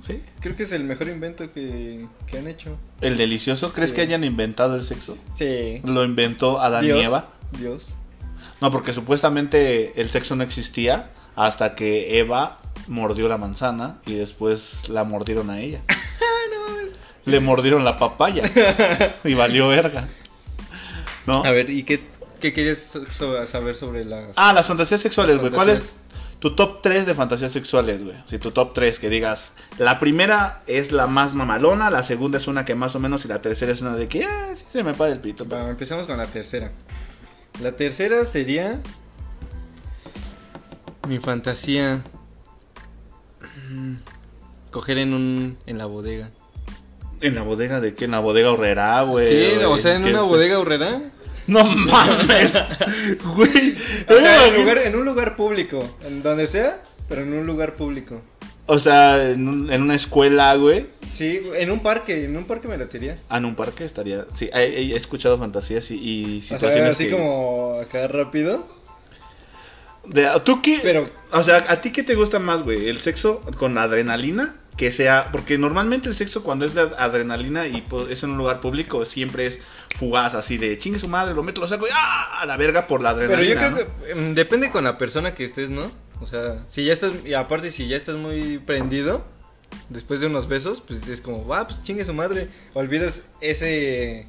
¿Sí? 0.00 0.22
Creo 0.40 0.54
que 0.54 0.62
es 0.62 0.72
el 0.72 0.84
mejor 0.84 1.08
invento 1.08 1.52
que, 1.52 2.06
que 2.26 2.38
han 2.38 2.46
hecho. 2.46 2.78
¿El 3.00 3.16
delicioso? 3.16 3.72
¿Crees 3.72 3.90
Sí. 3.90 3.96
que 3.96 4.02
hayan 4.02 4.22
inventado 4.24 4.76
el 4.76 4.84
sexo? 4.84 5.18
Sí. 5.34 5.80
¿Lo 5.84 6.04
inventó 6.04 6.60
Adán 6.60 6.84
Dios. 6.84 7.00
y 7.02 7.04
Eva? 7.06 7.28
Dios. 7.58 7.96
No, 8.60 8.70
porque 8.70 8.92
supuestamente 8.92 10.00
el 10.00 10.08
sexo 10.08 10.36
no 10.36 10.44
existía 10.44 11.10
hasta 11.34 11.74
que 11.74 12.18
Eva 12.20 12.60
mordió 12.88 13.28
la 13.28 13.36
manzana 13.38 13.98
y 14.06 14.14
después 14.14 14.88
la 14.88 15.04
mordieron 15.04 15.50
a 15.50 15.60
ella. 15.60 15.80
Le 17.24 17.40
mordieron 17.40 17.84
la 17.84 17.96
papaya 17.96 18.44
y 19.24 19.34
valió 19.34 19.66
verga. 19.68 20.06
¿No? 21.26 21.44
A 21.44 21.50
ver, 21.50 21.68
¿y 21.70 21.82
qué, 21.82 22.00
qué 22.40 22.52
quieres 22.52 22.96
so- 23.10 23.46
saber 23.46 23.74
sobre 23.74 24.04
las. 24.04 24.28
Ah, 24.36 24.52
las 24.52 24.66
fantasías 24.66 25.00
sexuales, 25.00 25.38
güey. 25.38 25.50
¿Cuál 25.50 25.70
es 25.70 25.92
tu 26.38 26.54
top 26.54 26.82
3 26.82 27.04
de 27.04 27.14
fantasías 27.14 27.50
sexuales, 27.50 28.04
güey? 28.04 28.14
Si 28.26 28.38
tu 28.38 28.52
top 28.52 28.74
3 28.74 29.00
que 29.00 29.08
digas, 29.10 29.50
la 29.78 29.98
primera 29.98 30.62
es 30.68 30.92
la 30.92 31.08
más 31.08 31.34
mamalona, 31.34 31.90
la 31.90 32.04
segunda 32.04 32.38
es 32.38 32.46
una 32.46 32.64
que 32.64 32.76
más 32.76 32.94
o 32.94 33.00
menos 33.00 33.24
y 33.24 33.28
la 33.28 33.42
tercera 33.42 33.72
es 33.72 33.80
una 33.80 33.96
de 33.96 34.06
que, 34.06 34.22
ah, 34.24 34.50
sí 34.54 34.64
se 34.68 34.84
me 34.84 34.94
para 34.94 35.12
el 35.12 35.18
pito. 35.18 35.46
pero- 35.48 35.62
Va, 35.64 35.68
empezamos 35.70 36.06
con 36.06 36.18
la 36.18 36.26
tercera. 36.28 36.70
La 37.60 37.72
tercera 37.72 38.24
sería. 38.24 38.80
Mi 41.08 41.18
fantasía. 41.18 42.02
Mm, 43.70 43.94
Coger 44.70 44.98
en 44.98 45.14
un. 45.14 45.56
en 45.66 45.78
la 45.78 45.86
bodega. 45.86 46.30
¿En 47.22 47.34
la 47.34 47.42
bodega 47.42 47.80
de 47.80 47.94
qué? 47.94 48.04
¿En 48.04 48.10
la 48.10 48.18
bodega 48.20 48.52
horrera, 48.52 49.02
güey? 49.02 49.28
sí, 49.28 49.56
o 49.64 49.78
sea, 49.78 49.94
en 49.96 50.04
¿Qué- 50.04 50.10
una 50.10 50.22
bodega 50.22 50.58
horrera. 50.58 51.00
No 51.46 51.64
mames, 51.64 52.52
güey. 53.36 53.74
O 54.08 54.14
sea, 54.20 54.48
en, 54.48 54.56
lugar- 54.56 54.78
en 54.78 54.96
un 54.96 55.04
lugar 55.04 55.36
público. 55.36 55.96
En 56.04 56.22
donde 56.22 56.46
sea, 56.46 56.82
pero 57.08 57.22
en 57.22 57.32
un 57.32 57.46
lugar 57.46 57.74
público. 57.76 58.20
O 58.66 58.78
sea, 58.80 59.30
en, 59.30 59.46
un- 59.48 59.72
en 59.72 59.80
una 59.80 59.94
escuela, 59.94 60.54
güey. 60.56 60.88
Sí, 61.14 61.40
en 61.54 61.70
un 61.70 61.80
parque. 61.80 62.24
En 62.24 62.36
un 62.36 62.44
parque 62.44 62.66
me 62.68 62.76
latería. 62.76 63.18
Ah, 63.28 63.38
en 63.38 63.44
un 63.46 63.54
parque 63.54 63.84
estaría. 63.84 64.26
Sí, 64.34 64.50
he, 64.52 64.64
he 64.92 64.96
escuchado 64.96 65.38
fantasías 65.38 65.88
y, 65.92 65.94
y 65.96 66.38
O 66.38 66.42
situaciones. 66.42 66.74
sea, 66.74 66.88
así 66.88 67.04
que- 67.06 67.12
como 67.12 67.74
acá 67.80 68.08
rápido. 68.08 68.66
De- 70.08 70.28
¿Tú 70.44 70.62
qué? 70.62 70.80
Pero- 70.82 71.08
O 71.32 71.42
sea, 71.42 71.64
¿a 71.68 71.80
ti 71.80 71.90
qué 71.92 72.02
te 72.02 72.14
gusta 72.14 72.38
más, 72.38 72.62
güey? 72.62 72.88
¿El 72.88 72.98
sexo 72.98 73.42
con 73.58 73.76
adrenalina? 73.78 74.56
Que 74.76 74.90
sea. 74.92 75.28
Porque 75.32 75.58
normalmente 75.58 76.08
el 76.08 76.14
sexo, 76.14 76.42
cuando 76.44 76.64
es 76.64 76.74
de 76.74 76.82
adrenalina 76.98 77.66
y 77.66 77.80
pues, 77.82 78.10
es 78.10 78.22
en 78.22 78.30
un 78.30 78.38
lugar 78.38 78.60
público, 78.60 79.04
siempre 79.04 79.46
es 79.46 79.60
fugaz, 79.98 80.34
así 80.34 80.58
de 80.58 80.76
chingue 80.78 80.98
su 80.98 81.08
madre, 81.08 81.34
lo 81.34 81.42
meto, 81.42 81.60
lo 81.62 81.68
saco 81.68 81.86
y 81.86 81.90
¡ah! 81.92 82.40
A 82.42 82.46
la 82.46 82.56
verga 82.58 82.86
por 82.86 83.00
la 83.00 83.14
Pero 83.14 83.34
adrenalina. 83.34 83.54
yo 83.54 83.58
creo 83.74 83.86
¿no? 83.86 84.06
que 84.06 84.14
mm, 84.14 84.34
depende 84.34 84.70
con 84.70 84.84
la 84.84 84.98
persona 84.98 85.34
que 85.34 85.44
estés, 85.44 85.70
¿no? 85.70 85.90
O 86.20 86.26
sea, 86.26 86.62
si 86.66 86.84
ya 86.84 86.92
estás, 86.92 87.12
y 87.24 87.32
aparte 87.34 87.70
si 87.72 87.88
ya 87.88 87.96
estás 87.96 88.16
muy 88.16 88.58
prendido, 88.58 89.24
después 89.88 90.20
de 90.20 90.26
unos 90.26 90.46
besos, 90.48 90.82
pues 90.86 91.06
es 91.08 91.20
como, 91.22 91.46
va, 91.46 91.66
pues 91.66 91.82
chingue 91.82 92.04
su 92.04 92.12
madre, 92.14 92.48
olvidas 92.74 93.22
ese, 93.40 94.26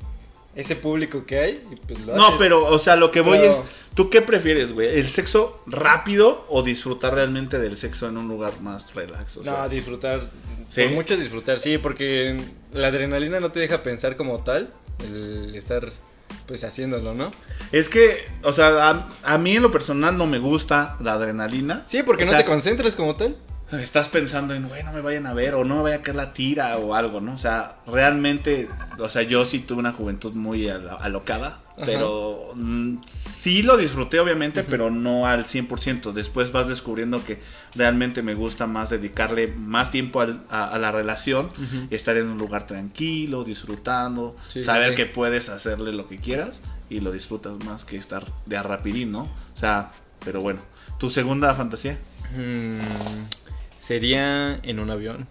ese 0.55 0.75
público 0.77 1.25
que 1.25 1.39
hay 1.39 1.63
y 1.71 1.75
pues 1.75 1.99
lo 2.05 2.15
No, 2.15 2.27
haces. 2.27 2.35
pero, 2.39 2.65
o 2.65 2.79
sea, 2.79 2.95
lo 2.95 3.11
que 3.11 3.21
voy 3.21 3.37
Pero- 3.39 3.51
es. 3.51 3.59
¿Tú 3.97 4.11
qué 4.11 4.21
prefieres, 4.21 4.73
güey? 4.73 4.99
¿El 4.99 5.09
sexo 5.09 5.59
rápido 5.65 6.45
o 6.49 6.61
disfrutar 6.61 7.15
realmente 7.15 7.57
del 7.57 7.77
sexo 7.77 8.07
en 8.07 8.17
un 8.17 8.27
lugar 8.27 8.61
más 8.61 8.93
relax? 8.93 9.37
O 9.37 9.43
sea, 9.43 9.63
No, 9.63 9.69
disfrutar, 9.69 10.21
¿Sí? 10.69 10.83
por 10.83 10.91
mucho 10.91 11.17
disfrutar, 11.17 11.57
sí, 11.57 11.79
porque 11.79 12.39
la 12.73 12.89
adrenalina 12.89 13.39
no 13.39 13.51
te 13.51 13.59
deja 13.59 13.81
pensar 13.81 14.15
como 14.15 14.43
tal, 14.43 14.69
el 15.03 15.55
estar 15.55 15.91
pues 16.45 16.63
haciéndolo, 16.63 17.15
¿no? 17.15 17.31
Es 17.71 17.89
que, 17.89 18.19
o 18.43 18.53
sea, 18.53 18.89
a, 18.91 19.09
a 19.23 19.37
mí 19.39 19.55
en 19.55 19.63
lo 19.63 19.71
personal 19.71 20.15
no 20.15 20.27
me 20.27 20.37
gusta 20.37 20.95
la 21.01 21.13
adrenalina. 21.13 21.83
Sí, 21.87 22.03
porque 22.03 22.23
O 22.23 22.27
no 22.27 22.33
sea, 22.33 22.41
te 22.41 22.45
concentras 22.45 22.95
como 22.95 23.15
tal. 23.15 23.35
Estás 23.71 24.07
pensando 24.07 24.53
en, 24.53 24.67
güey, 24.69 24.81
no 24.83 24.93
me 24.93 25.01
vayan 25.01 25.25
a 25.27 25.33
ver 25.33 25.53
o 25.55 25.65
no 25.65 25.75
me 25.77 25.81
vaya 25.83 25.95
a 25.97 26.01
caer 26.01 26.15
la 26.15 26.31
tira 26.31 26.77
o 26.77 26.95
algo, 26.95 27.19
¿no? 27.19 27.33
O 27.33 27.37
sea, 27.37 27.75
realmente, 27.85 28.69
o 28.97 29.09
sea, 29.09 29.23
yo 29.23 29.45
sí 29.45 29.59
tuve 29.59 29.79
una 29.79 29.91
juventud 29.91 30.33
muy 30.35 30.69
alo- 30.69 30.97
alocada, 31.01 31.59
Ajá. 31.75 31.85
pero 31.85 32.51
mm, 32.55 32.99
sí 33.05 33.63
lo 33.63 33.75
disfruté 33.75 34.21
obviamente, 34.21 34.63
pero 34.63 34.89
no 34.89 35.27
al 35.27 35.43
100%. 35.45 36.13
Después 36.13 36.53
vas 36.53 36.69
descubriendo 36.69 37.25
que 37.25 37.41
realmente 37.75 38.21
me 38.21 38.35
gusta 38.35 38.67
más 38.67 38.89
dedicarle 38.89 39.47
más 39.47 39.91
tiempo 39.91 40.21
al- 40.21 40.43
a, 40.49 40.69
a 40.69 40.77
la 40.79 40.93
relación, 40.93 41.49
estar 41.89 42.15
en 42.15 42.27
un 42.27 42.37
lugar 42.37 42.67
tranquilo, 42.67 43.43
disfrutando, 43.43 44.37
Sí, 44.47 44.63
saber 44.63 44.91
sí. 44.91 44.95
que 44.95 45.05
puedes 45.07 45.49
hacerle 45.49 45.91
lo 45.91 46.07
que 46.07 46.19
quieras 46.19 46.61
y 46.89 47.01
lo 47.01 47.11
disfrutas 47.11 47.57
más 47.65 47.83
que 47.83 47.97
estar 47.97 48.23
de 48.45 48.55
a 48.55 48.63
rapidín, 48.63 49.11
¿no? 49.11 49.23
O 49.23 49.57
sea, 49.57 49.91
pero 50.23 50.39
bueno, 50.39 50.61
¿tu 50.97 51.09
segunda 51.09 51.53
fantasía? 51.53 51.97
Mm, 52.33 53.23
sería 53.87 54.59
en 54.63 54.79
un 54.79 54.89
avión. 54.89 55.27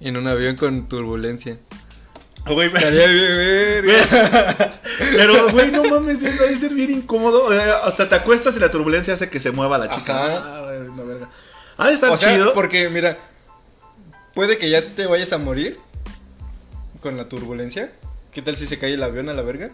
En 0.00 0.16
un 0.16 0.26
avión 0.26 0.56
con 0.56 0.88
turbulencia. 0.88 1.56
Güey, 2.46 2.66
Estaría 2.66 3.06
bien, 3.06 3.86
verga. 3.86 4.80
Pero, 5.16 5.48
güey, 5.50 5.70
no 5.70 5.84
mames, 5.84 6.20
eso 6.22 6.42
debe 6.42 6.56
ser 6.56 6.74
bien 6.74 6.90
incómodo. 6.90 7.52
Eh, 7.54 7.62
Hasta 7.84 8.08
te 8.08 8.16
acuestas 8.16 8.56
y 8.56 8.58
la 8.58 8.70
turbulencia 8.72 9.14
hace 9.14 9.30
que 9.30 9.38
se 9.38 9.52
mueva 9.52 9.78
la 9.78 9.88
chica. 9.88 10.14
Ah, 10.16 10.62
güey, 10.64 10.80
no, 10.96 11.06
verga. 11.06 11.30
Ah, 11.78 11.90
está 11.90 12.10
O 12.10 12.16
sea, 12.16 12.34
chido. 12.34 12.52
porque 12.52 12.90
mira, 12.90 13.18
puede 14.34 14.58
que 14.58 14.68
ya 14.68 14.82
te 14.82 15.06
vayas 15.06 15.32
a 15.32 15.38
morir 15.38 15.78
con 17.00 17.16
la 17.16 17.28
turbulencia. 17.28 17.92
¿Qué 18.32 18.42
tal 18.42 18.56
si 18.56 18.66
se 18.66 18.78
cae 18.78 18.94
el 18.94 19.02
avión 19.04 19.28
a 19.28 19.32
la 19.32 19.42
verga? 19.42 19.70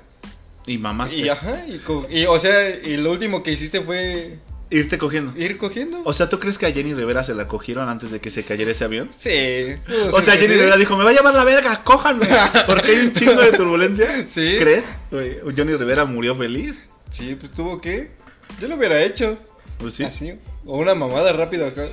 Y 0.66 0.76
mamás, 0.76 1.12
Y 1.14 1.28
ajá, 1.30 1.64
y, 2.10 2.26
o 2.26 2.38
sea, 2.38 2.68
y 2.70 2.98
lo 2.98 3.10
último 3.10 3.42
que 3.42 3.50
hiciste 3.52 3.80
fue 3.80 4.38
irte 4.70 4.98
cogiendo. 4.98 5.36
ir 5.36 5.58
cogiendo. 5.58 6.00
O 6.04 6.12
sea, 6.12 6.28
¿tú 6.28 6.38
crees 6.38 6.58
que 6.58 6.66
a 6.66 6.72
Jenny 6.72 6.94
Rivera 6.94 7.24
se 7.24 7.34
la 7.34 7.48
cogieron 7.48 7.88
antes 7.88 8.10
de 8.10 8.20
que 8.20 8.30
se 8.30 8.44
cayera 8.44 8.70
ese 8.70 8.84
avión? 8.84 9.10
Sí. 9.16 9.76
O 10.12 10.22
sea, 10.22 10.34
Jenny 10.34 10.54
Rivera 10.54 10.76
dijo, 10.76 10.96
me 10.96 11.04
va 11.04 11.10
a 11.10 11.12
llevar 11.12 11.34
la 11.34 11.44
verga, 11.44 11.82
cójanme. 11.84 12.26
Porque 12.66 12.92
hay 12.92 12.98
un 12.98 13.12
chingo 13.12 13.42
de 13.42 13.52
turbulencia. 13.52 14.28
Sí. 14.28 14.56
¿Crees? 14.58 14.84
Johnny 15.10 15.74
Rivera 15.74 16.04
murió 16.04 16.34
feliz. 16.36 16.86
Sí, 17.10 17.36
pues 17.38 17.52
tuvo 17.52 17.80
que. 17.80 18.12
Yo 18.60 18.68
lo 18.68 18.76
hubiera 18.76 19.02
hecho. 19.02 19.36
Pues 19.78 19.94
sí. 19.94 20.04
Así. 20.04 20.38
O 20.64 20.78
una 20.78 20.94
mamada 20.94 21.32
rápida 21.32 21.68
acá. 21.68 21.88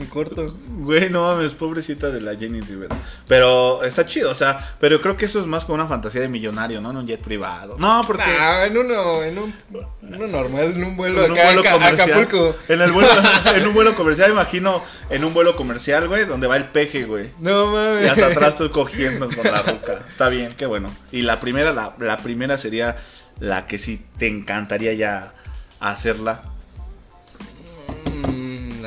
En 0.00 0.06
corto. 0.06 0.56
Güey, 0.68 1.10
no 1.10 1.22
mames, 1.28 1.52
pobrecita 1.54 2.08
de 2.10 2.20
la 2.22 2.34
Jenny 2.34 2.60
Rivera. 2.62 2.96
Pero 3.28 3.84
está 3.84 4.06
chido, 4.06 4.30
o 4.30 4.34
sea, 4.34 4.74
pero 4.80 5.00
creo 5.02 5.16
que 5.16 5.26
eso 5.26 5.38
es 5.40 5.46
más 5.46 5.64
como 5.66 5.74
una 5.74 5.86
fantasía 5.86 6.22
de 6.22 6.28
millonario, 6.28 6.80
¿no? 6.80 6.90
En 6.90 6.96
un 6.96 7.06
jet 7.06 7.20
privado. 7.20 7.76
No, 7.78 8.02
porque... 8.06 8.22
Ah, 8.24 8.64
en 8.66 8.78
uno, 8.78 9.22
en 9.22 9.38
un, 9.38 9.54
uno 10.02 10.26
normal, 10.26 10.72
en 10.74 10.82
un 10.84 10.96
vuelo 10.96 11.24
en 11.26 11.32
un 11.32 11.36
vuelo 11.38 11.60
acá- 11.60 11.72
comercial. 11.72 12.10
Acapulco. 12.10 12.56
En, 12.68 12.80
el 12.80 12.92
vuelo, 12.92 13.08
en 13.54 13.66
un 13.68 13.74
vuelo 13.74 13.94
comercial, 13.94 14.30
imagino, 14.30 14.82
en 15.10 15.24
un 15.24 15.34
vuelo 15.34 15.54
comercial, 15.54 16.08
güey, 16.08 16.24
donde 16.24 16.46
va 16.46 16.56
el 16.56 16.64
peje, 16.66 17.04
güey. 17.04 17.30
No 17.38 17.68
Y 17.70 17.72
mames. 17.98 18.10
hasta 18.10 18.26
atrás 18.28 18.48
estoy 18.50 18.70
cogiendo 18.70 19.28
con 19.28 19.44
la 19.44 19.60
ruca. 19.62 20.00
Está 20.08 20.28
bien, 20.30 20.54
qué 20.56 20.64
bueno. 20.66 20.90
Y 21.12 21.22
la 21.22 21.38
primera, 21.40 21.72
la, 21.72 21.94
la 21.98 22.16
primera 22.16 22.56
sería 22.56 22.96
la 23.38 23.66
que 23.66 23.76
sí 23.78 24.02
te 24.18 24.28
encantaría 24.28 24.94
ya 24.94 25.34
hacerla. 25.78 26.42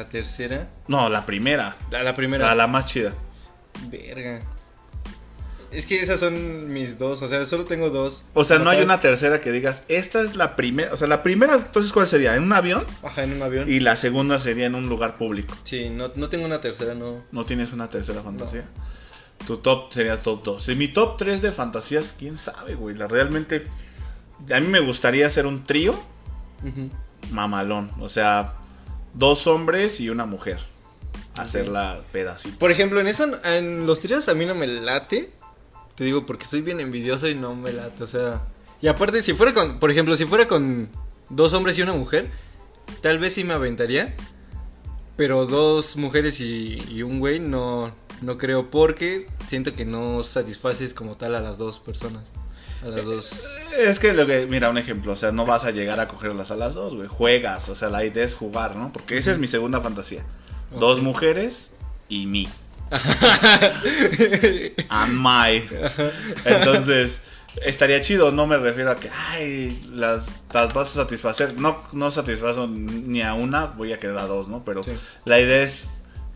La 0.03 0.09
tercera. 0.09 0.67
No, 0.89 1.07
la 1.07 1.25
primera. 1.25 1.77
La, 1.89 2.03
la 2.03 2.13
primera. 2.13 2.47
La, 2.47 2.55
la 2.55 2.67
más 2.67 2.87
chida. 2.87 3.13
Verga. 3.89 4.41
Es 5.71 5.85
que 5.85 6.01
esas 6.01 6.19
son 6.19 6.73
mis 6.73 6.99
dos, 6.99 7.21
o 7.21 7.27
sea, 7.29 7.45
solo 7.45 7.63
tengo 7.63 7.89
dos. 7.89 8.23
O 8.33 8.43
sea, 8.43 8.59
no 8.59 8.69
hay 8.69 8.83
una 8.83 8.99
tercera 8.99 9.39
que 9.39 9.53
digas, 9.53 9.85
esta 9.87 10.21
es 10.21 10.35
la 10.35 10.57
primera. 10.57 10.93
O 10.93 10.97
sea, 10.97 11.07
la 11.07 11.23
primera, 11.23 11.55
entonces, 11.55 11.93
¿cuál 11.93 12.05
sería? 12.05 12.35
¿En 12.35 12.43
un 12.43 12.51
avión? 12.51 12.85
Ajá, 13.01 13.23
en 13.23 13.31
un 13.31 13.41
avión. 13.43 13.71
Y 13.71 13.79
la 13.79 13.95
segunda 13.95 14.39
sería 14.39 14.65
en 14.65 14.75
un 14.75 14.89
lugar 14.89 15.15
público. 15.15 15.55
Sí, 15.63 15.89
no, 15.89 16.11
no 16.15 16.27
tengo 16.27 16.45
una 16.45 16.59
tercera, 16.59 16.93
no. 16.95 17.23
¿No 17.31 17.45
tienes 17.45 17.71
una 17.71 17.87
tercera 17.87 18.21
fantasía? 18.21 18.65
Tu 19.47 19.55
top 19.57 19.93
sería 19.93 20.21
top 20.21 20.43
2. 20.43 20.67
Y 20.67 20.75
mi 20.75 20.89
top 20.89 21.15
3 21.15 21.41
de 21.41 21.53
fantasías, 21.53 22.13
quién 22.19 22.35
sabe, 22.35 22.75
güey. 22.75 22.93
La, 22.97 23.07
realmente, 23.07 23.67
a 24.53 24.59
mí 24.59 24.67
me 24.67 24.81
gustaría 24.81 25.27
hacer 25.27 25.47
un 25.47 25.63
trío 25.63 25.97
mamalón. 27.31 27.89
O 28.01 28.09
sea, 28.09 28.55
dos 29.13 29.47
hombres 29.47 29.99
y 29.99 30.09
una 30.09 30.25
mujer. 30.25 30.59
Hacerla 31.35 32.01
pedacito. 32.11 32.57
Por 32.59 32.71
ejemplo, 32.71 32.99
en 32.99 33.07
eso, 33.07 33.25
en 33.43 33.87
los 33.87 33.99
tríos 34.01 34.29
a 34.29 34.33
mí 34.33 34.45
no 34.45 34.55
me 34.55 34.67
late. 34.67 35.31
Te 35.95 36.03
digo, 36.03 36.25
porque 36.25 36.45
soy 36.45 36.61
bien 36.61 36.79
envidioso 36.79 37.27
y 37.27 37.35
no 37.35 37.55
me 37.55 37.71
late, 37.71 38.03
o 38.03 38.07
sea. 38.07 38.43
Y 38.81 38.87
aparte, 38.87 39.21
si 39.21 39.33
fuera 39.33 39.53
con, 39.53 39.79
por 39.79 39.91
ejemplo, 39.91 40.15
si 40.15 40.25
fuera 40.25 40.47
con 40.47 40.89
dos 41.29 41.53
hombres 41.53 41.77
y 41.77 41.81
una 41.81 41.93
mujer, 41.93 42.29
tal 43.01 43.19
vez 43.19 43.33
sí 43.33 43.43
me 43.43 43.53
aventaría. 43.53 44.15
Pero 45.15 45.45
dos 45.45 45.95
mujeres 45.95 46.39
y, 46.39 46.83
y 46.89 47.03
un 47.03 47.19
güey 47.19 47.39
no, 47.39 47.93
no 48.21 48.37
creo, 48.37 48.71
porque 48.71 49.27
siento 49.47 49.75
que 49.75 49.85
no 49.85 50.23
satisfaces 50.23 50.93
como 50.93 51.17
tal 51.17 51.35
a 51.35 51.39
las 51.39 51.57
dos 51.59 51.79
personas. 51.79 52.31
A 52.83 52.87
las 52.87 53.05
dos. 53.05 53.47
Es 53.77 53.99
que 53.99 54.13
lo 54.13 54.27
que, 54.27 54.45
mira, 54.45 54.69
un 54.69 54.77
ejemplo, 54.77 55.13
o 55.13 55.15
sea, 55.15 55.31
no 55.31 55.45
vas 55.45 55.63
a 55.65 55.71
llegar 55.71 55.99
a 55.99 56.07
cogerlas 56.07 56.51
a 56.51 56.55
las 56.55 56.73
dos, 56.73 56.95
güey. 56.95 57.07
Juegas, 57.07 57.69
o 57.69 57.75
sea, 57.75 57.89
la 57.89 58.03
idea 58.03 58.23
es 58.25 58.35
jugar, 58.35 58.75
¿no? 58.75 58.91
Porque 58.91 59.17
esa 59.17 59.31
es 59.31 59.39
mi 59.39 59.47
segunda 59.47 59.81
fantasía. 59.81 60.23
Dos 60.77 61.01
mujeres 61.01 61.71
y 62.09 62.25
mí. 62.27 62.47
And 64.89 65.13
my. 65.13 65.63
Entonces, 66.45 67.21
estaría 67.65 68.01
chido, 68.01 68.31
no 68.31 68.47
me 68.47 68.57
refiero 68.57 68.91
a 68.91 68.95
que, 68.95 69.09
ay, 69.31 69.81
las, 69.93 70.41
las 70.53 70.73
vas 70.73 70.91
a 70.91 71.03
satisfacer. 71.03 71.59
No, 71.59 71.83
no 71.93 72.11
satisfazo 72.11 72.67
ni 72.67 73.21
a 73.21 73.33
una, 73.33 73.65
voy 73.67 73.93
a 73.93 73.99
querer 73.99 74.17
a 74.17 74.25
dos, 74.27 74.47
¿no? 74.47 74.63
Pero 74.63 74.83
Sí. 74.83 74.91
la 75.25 75.39
idea 75.39 75.63
es 75.63 75.87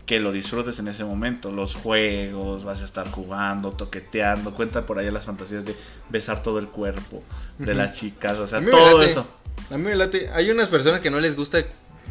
que 0.08 0.18
lo 0.18 0.32
disfrutes 0.32 0.78
en 0.78 0.88
ese 0.88 1.04
momento. 1.04 1.52
Los 1.52 1.74
juegos, 1.74 2.64
vas 2.64 2.80
a 2.80 2.84
estar 2.86 3.10
jugando, 3.10 3.72
toqueteando. 3.72 4.54
Cuenta 4.54 4.86
por 4.86 4.98
allá 4.98 5.10
las 5.10 5.26
fantasías 5.26 5.66
de 5.66 5.76
besar 6.08 6.42
todo 6.42 6.58
el 6.58 6.68
cuerpo 6.68 7.22
de 7.58 7.74
las 7.74 7.94
chicas, 7.98 8.38
o 8.38 8.46
sea, 8.46 8.64
todo 8.64 8.98
late. 9.00 9.10
eso. 9.10 9.26
A 9.70 9.76
mí 9.76 9.84
me 9.84 9.94
late. 9.94 10.30
Hay 10.32 10.50
unas 10.50 10.68
personas 10.68 11.00
que 11.00 11.10
no 11.10 11.20
les 11.20 11.36
gusta 11.36 11.62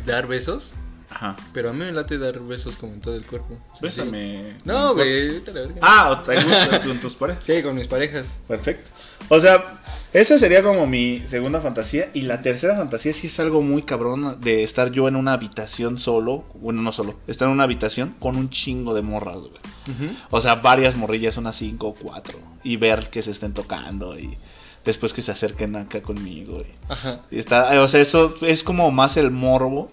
dar 0.05 0.27
besos, 0.27 0.75
Ajá. 1.09 1.35
pero 1.53 1.69
a 1.69 1.73
mí 1.73 1.79
me 1.79 1.91
late 1.91 2.17
dar 2.17 2.39
besos 2.39 2.75
como 2.77 2.93
en 2.93 3.01
todo 3.01 3.15
el 3.15 3.25
cuerpo. 3.25 3.53
O 3.73 3.75
sea, 3.77 3.81
Bésame. 3.81 4.53
sí. 4.57 4.61
No, 4.65 4.93
güey, 4.93 5.29
vete 5.29 5.51
a 5.51 5.53
la 5.53 5.61
verga. 5.61 5.75
Ah, 5.81 6.23
te 6.25 6.35
gusta 6.35 6.81
en 6.83 6.99
tus 7.01 7.13
parejas. 7.15 7.43
Sí, 7.43 7.61
con 7.63 7.75
mis 7.75 7.87
parejas. 7.87 8.27
Perfecto. 8.47 8.89
O 9.29 9.39
sea, 9.39 9.79
esa 10.13 10.37
sería 10.37 10.61
como 10.63 10.85
mi 10.85 11.23
segunda 11.25 11.61
fantasía. 11.61 12.09
Y 12.13 12.21
la 12.23 12.41
tercera 12.41 12.75
fantasía 12.75 13.13
sí 13.13 13.27
es 13.27 13.39
algo 13.39 13.61
muy 13.61 13.83
cabrón 13.83 14.37
de 14.41 14.63
estar 14.63 14.91
yo 14.91 15.07
en 15.07 15.15
una 15.15 15.33
habitación 15.33 15.97
solo. 15.97 16.45
Bueno, 16.55 16.81
no 16.81 16.91
solo. 16.91 17.15
Estar 17.27 17.47
en 17.47 17.53
una 17.53 17.63
habitación 17.63 18.13
con 18.19 18.35
un 18.35 18.49
chingo 18.49 18.93
de 18.93 19.01
morras, 19.01 19.37
güey. 19.37 20.11
O 20.29 20.41
sea, 20.41 20.55
varias 20.55 20.95
morrillas, 20.97 21.37
unas 21.37 21.55
cinco 21.55 21.87
o 21.87 21.93
cuatro. 21.93 22.37
Y 22.63 22.75
ver 22.75 23.09
que 23.09 23.21
se 23.21 23.31
estén 23.31 23.53
tocando 23.53 24.19
y 24.19 24.37
después 24.83 25.13
que 25.13 25.21
se 25.21 25.31
acerquen 25.31 25.75
acá 25.77 26.01
conmigo. 26.01 26.59
Y, 26.61 26.91
Ajá. 26.91 27.21
y 27.31 27.39
está, 27.39 27.81
o 27.81 27.87
sea, 27.87 28.01
eso 28.01 28.35
es 28.41 28.63
como 28.63 28.91
más 28.91 29.15
el 29.17 29.31
morbo 29.31 29.91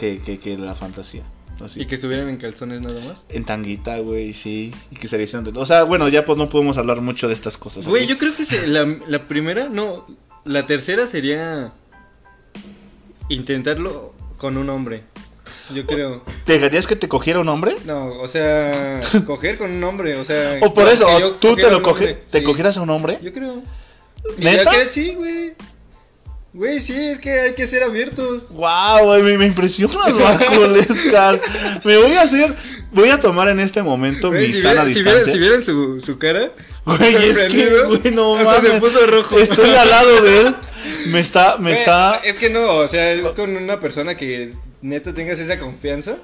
que, 0.00 0.18
que, 0.20 0.38
que 0.40 0.56
la 0.58 0.74
fantasía. 0.74 1.22
Así. 1.62 1.82
Y 1.82 1.84
que 1.84 1.96
estuvieran 1.96 2.30
en 2.30 2.38
calzones 2.38 2.80
nada 2.80 3.04
más. 3.04 3.26
En 3.28 3.44
tanguita, 3.44 3.98
güey, 3.98 4.32
sí. 4.32 4.72
Y 4.90 4.96
que 4.96 5.08
se 5.08 5.22
hicieron 5.22 5.44
de- 5.44 5.60
O 5.60 5.66
sea, 5.66 5.82
bueno, 5.84 6.08
ya 6.08 6.24
pues 6.24 6.38
no 6.38 6.48
podemos 6.48 6.78
hablar 6.78 7.02
mucho 7.02 7.28
de 7.28 7.34
estas 7.34 7.58
cosas. 7.58 7.86
Güey, 7.86 8.06
yo 8.06 8.16
creo 8.16 8.34
que 8.34 8.46
se- 8.46 8.66
la, 8.66 8.86
la 9.06 9.28
primera, 9.28 9.68
no, 9.68 10.06
la 10.44 10.66
tercera 10.66 11.06
sería 11.06 11.72
intentarlo 13.28 14.14
con 14.38 14.56
un 14.56 14.70
hombre. 14.70 15.02
Yo 15.74 15.86
creo. 15.86 16.24
¿Te 16.44 16.54
dejarías 16.54 16.86
que 16.86 16.96
te 16.96 17.08
cogiera 17.08 17.38
un 17.40 17.48
hombre? 17.48 17.76
No, 17.84 18.06
o 18.20 18.26
sea, 18.26 19.00
coger 19.26 19.56
con 19.58 19.70
un 19.70 19.84
hombre, 19.84 20.16
o 20.16 20.24
sea. 20.24 20.58
O 20.62 20.74
por 20.74 20.88
eso, 20.88 21.06
yo 21.20 21.32
¿tú 21.34 21.54
te 21.56 21.70
lo 21.70 21.82
coge, 21.82 22.14
te 22.30 22.40
Sí, 22.40 22.44
cogieras 22.44 22.76
a 22.78 22.80
un 22.82 22.90
hombre? 22.90 23.18
Yo 23.22 23.32
creo. 23.32 23.62
¿Neta? 24.38 24.64
ya 24.64 24.70
que- 24.70 24.84
sí, 24.86 25.14
güey. 25.14 25.52
Güey, 26.52 26.80
sí, 26.80 26.94
es 26.94 27.20
que 27.20 27.30
hay 27.30 27.54
que 27.54 27.66
ser 27.66 27.84
abiertos. 27.84 28.48
Wow, 28.50 29.04
güey, 29.04 29.22
me, 29.22 29.38
me 29.38 29.46
impresionas, 29.46 30.12
Marcolescas. 30.14 31.40
me 31.84 31.96
voy 31.96 32.12
a 32.14 32.22
hacer, 32.22 32.56
voy 32.90 33.10
a 33.10 33.20
tomar 33.20 33.48
en 33.48 33.60
este 33.60 33.82
momento 33.82 34.30
Güey, 34.30 34.48
mi 34.48 34.52
si, 34.52 34.60
sana 34.60 34.82
vieran, 34.84 34.92
si, 34.92 35.02
vieran, 35.02 35.30
si 35.30 35.38
vieran 35.38 35.62
su, 35.62 36.00
su 36.00 36.18
cara, 36.18 36.50
Güey, 36.84 37.14
es 37.14 37.38
que, 37.48 37.82
güey, 37.84 38.12
no 38.12 38.36
hasta 38.36 38.62
se 38.62 38.68
mames. 38.68 38.80
puso 38.80 39.06
rojo. 39.06 39.38
Estoy 39.38 39.70
al 39.70 39.90
lado 39.90 40.22
de 40.22 40.40
él. 40.40 40.56
Me 41.08 41.20
está, 41.20 41.56
me 41.58 41.70
Güey, 41.70 41.80
está. 41.80 42.16
Es 42.24 42.38
que 42.38 42.50
no, 42.50 42.78
o 42.78 42.88
sea, 42.88 43.12
es 43.12 43.22
con 43.22 43.54
una 43.56 43.78
persona 43.78 44.16
que 44.16 44.54
neto 44.80 45.14
tengas 45.14 45.38
esa 45.38 45.58
confianza. 45.58 46.16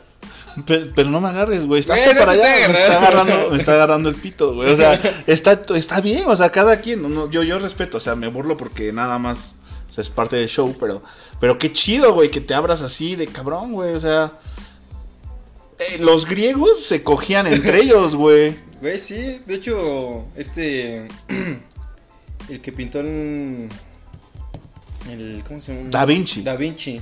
Pero, 0.67 0.87
pero 0.95 1.11
no 1.11 1.21
me 1.21 1.29
agarres, 1.29 1.67
güey. 1.67 1.81
Estás 1.81 2.01
para 2.01 2.33
allá. 2.33 2.69
Me 2.69 2.83
está, 2.83 2.99
agarrando. 2.99 3.51
me 3.51 3.59
está 3.59 3.73
agarrando 3.75 4.09
el 4.09 4.15
pito, 4.15 4.55
güey. 4.55 4.73
O 4.73 4.77
sea, 4.77 4.95
está, 5.27 5.63
está 5.77 6.01
bien. 6.01 6.25
O 6.27 6.35
sea, 6.35 6.51
cada 6.51 6.81
quien. 6.81 7.03
no, 7.03 7.09
no, 7.11 7.31
yo, 7.31 7.43
yo 7.43 7.59
respeto. 7.59 7.99
O 7.99 8.01
sea, 8.01 8.17
me 8.17 8.29
burlo 8.29 8.57
porque 8.57 8.93
nada 8.93 9.19
más 9.19 9.57
sea, 9.97 10.03
es 10.03 10.11
parte 10.11 10.37
del 10.37 10.49
show. 10.49 10.75
Pero, 10.79 11.03
pero 11.41 11.59
qué 11.59 11.73
chido, 11.73 12.15
güey, 12.15 12.31
que 12.31 12.41
te 12.41 12.55
abras 12.55 12.83
así 12.83 13.17
de 13.17 13.27
cabrón, 13.27 13.73
güey. 13.73 13.95
O 13.95 14.01
sea, 14.01 14.33
eh, 15.79 15.99
los 15.99 16.27
griegos 16.27 16.85
se 16.85 17.03
cogían 17.03 17.47
entre 17.47 17.81
ellos, 17.83 18.15
güey. 18.15 18.57
Güey, 18.81 18.99
sí, 18.99 19.41
de 19.47 19.55
hecho, 19.55 20.25
este. 20.37 21.09
el 22.49 22.61
que 22.61 22.73
pintó 22.73 23.01
el. 23.01 23.69
el 25.11 25.43
¿Cómo 25.47 25.61
se 25.61 25.75
llama? 25.77 25.91
Da 25.91 26.05
Vinci. 26.05 26.43
Da 26.43 26.57
Vinci. 26.57 27.01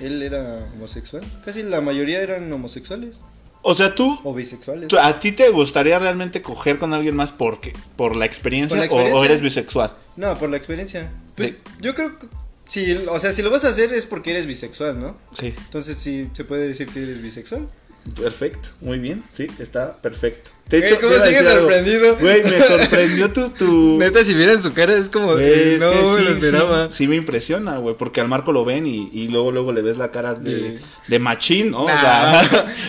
Él 0.00 0.22
era 0.22 0.66
homosexual. 0.74 1.24
Casi 1.44 1.62
la 1.62 1.80
mayoría 1.80 2.20
eran 2.20 2.52
homosexuales 2.52 3.22
O 3.62 3.74
sea, 3.74 3.94
tú. 3.94 4.18
o 4.24 4.34
bisexuales. 4.34 4.88
tú- 4.88 4.98
¿A 4.98 5.18
ti 5.20 5.32
te 5.32 5.48
gustaría 5.48 5.98
realmente 5.98 6.42
coger 6.42 6.78
con 6.78 6.92
alguien 6.92 7.16
más 7.16 7.32
porque, 7.32 7.72
por 7.96 8.14
la 8.14 8.26
experiencia, 8.26 8.76
Por 8.76 8.86
la 8.86 8.92
o- 8.92 8.96
O, 8.96 9.00
experiencia. 9.00 9.26
eres 9.30 9.40
bisexual? 9.42 9.92
No, 10.16 10.36
por 10.38 10.48
la 10.50 10.56
experiencia. 10.56 11.10
Pues, 11.34 11.50
Sí. 11.50 11.56
yo 11.80 11.94
creo 11.94 12.18
que. 12.18 12.26
Si, 12.66 12.92
o 12.94 13.18
sea, 13.20 13.30
si 13.30 13.42
lo 13.42 13.50
vas 13.50 13.64
a 13.64 13.68
hacer 13.68 13.92
es 13.92 14.06
porque 14.06 14.30
eres 14.32 14.44
bisexual, 14.46 15.00
¿no? 15.00 15.16
Sí. 15.38 15.54
Entonces 15.56 15.98
sí 15.98 16.28
se 16.32 16.44
puede 16.44 16.66
decir 16.66 16.88
que 16.88 17.00
eres 17.02 17.22
bisexual. 17.22 17.68
Perfecto, 18.14 18.68
muy 18.80 18.98
bien, 18.98 19.24
sí, 19.32 19.46
está 19.58 19.96
perfecto. 20.00 20.50
Güey, 20.70 20.84
hecho, 20.84 21.00
¿cómo 21.00 21.12
te 21.12 21.20
sigues 21.28 21.44
sorprendido? 21.44 22.16
Güey, 22.16 22.42
me 22.42 22.58
sorprendió 22.60 23.32
tu... 23.32 23.48
tu... 23.50 23.96
Neta, 23.98 24.24
si 24.24 24.34
vieran 24.34 24.60
su 24.62 24.72
cara 24.72 24.96
es 24.96 25.08
como. 25.08 25.36
Es 25.38 25.80
no 25.80 25.90
que 25.90 25.96
me 25.96 26.24
sí, 26.26 26.32
esperaba. 26.32 26.86
Sí, 26.86 26.92
sí 26.98 27.08
me 27.08 27.16
impresiona, 27.16 27.78
güey, 27.78 27.94
porque 27.96 28.20
al 28.20 28.28
Marco 28.28 28.52
lo 28.52 28.64
ven 28.64 28.86
y, 28.86 29.10
y 29.12 29.28
luego 29.28 29.52
luego 29.52 29.72
le 29.72 29.82
ves 29.82 29.96
la 29.96 30.10
cara 30.10 30.34
de, 30.34 30.54
De- 30.56 30.80
de 31.08 31.18
machín, 31.18 31.70
¿no? 31.72 31.84
O 31.84 31.88
sea, 31.88 32.42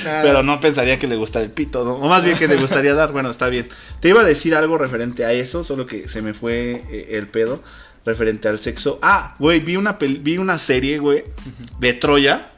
pero 0.24 0.44
no 0.44 0.60
pensaría 0.60 0.98
que 0.98 1.08
le 1.08 1.16
gustara 1.18 1.46
el 1.46 1.52
pito, 1.52 1.84
¿no? 1.84 1.96
O 1.96 2.08
más 2.08 2.24
bien 2.24 2.38
que 2.38 2.48
le 2.48 2.56
gustaría 2.56 2.94
dar, 2.94 3.12
bueno, 3.12 3.30
está 3.30 3.48
bien. 3.50 3.68
Te 4.00 4.10
iba 4.10 4.22
a 4.22 4.26
decir 4.26 4.56
algo 4.56 4.78
referente 4.78 5.26
a 5.26 5.32
eso, 5.34 5.64
solo 5.64 5.86
que 5.86 6.08
se 6.08 6.22
me 6.22 6.34
fue 6.34 6.84
eh, 6.90 7.10
el 7.12 7.28
pedo 7.28 7.62
referente 8.06 8.48
al 8.48 8.58
sexo. 8.60 8.98
Ah, 9.02 9.36
güey, 9.38 9.60
vi 9.60 9.76
una, 9.76 9.98
vi 10.00 10.38
una 10.38 10.58
serie, 10.58 10.98
güey, 11.00 11.26
de 11.80 11.94
Troya. 11.94 12.52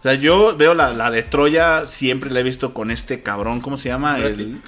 O 0.00 0.02
sea, 0.02 0.14
yo 0.14 0.56
veo 0.56 0.72
la, 0.74 0.92
la 0.92 1.10
de 1.10 1.22
Troya, 1.22 1.86
siempre 1.86 2.30
la 2.30 2.40
he 2.40 2.42
visto 2.42 2.72
con 2.72 2.90
este 2.90 3.22
cabrón, 3.22 3.60
¿cómo 3.60 3.76
se 3.76 3.90
llama? 3.90 4.16
Brad 4.16 4.30
El-. 4.30 4.62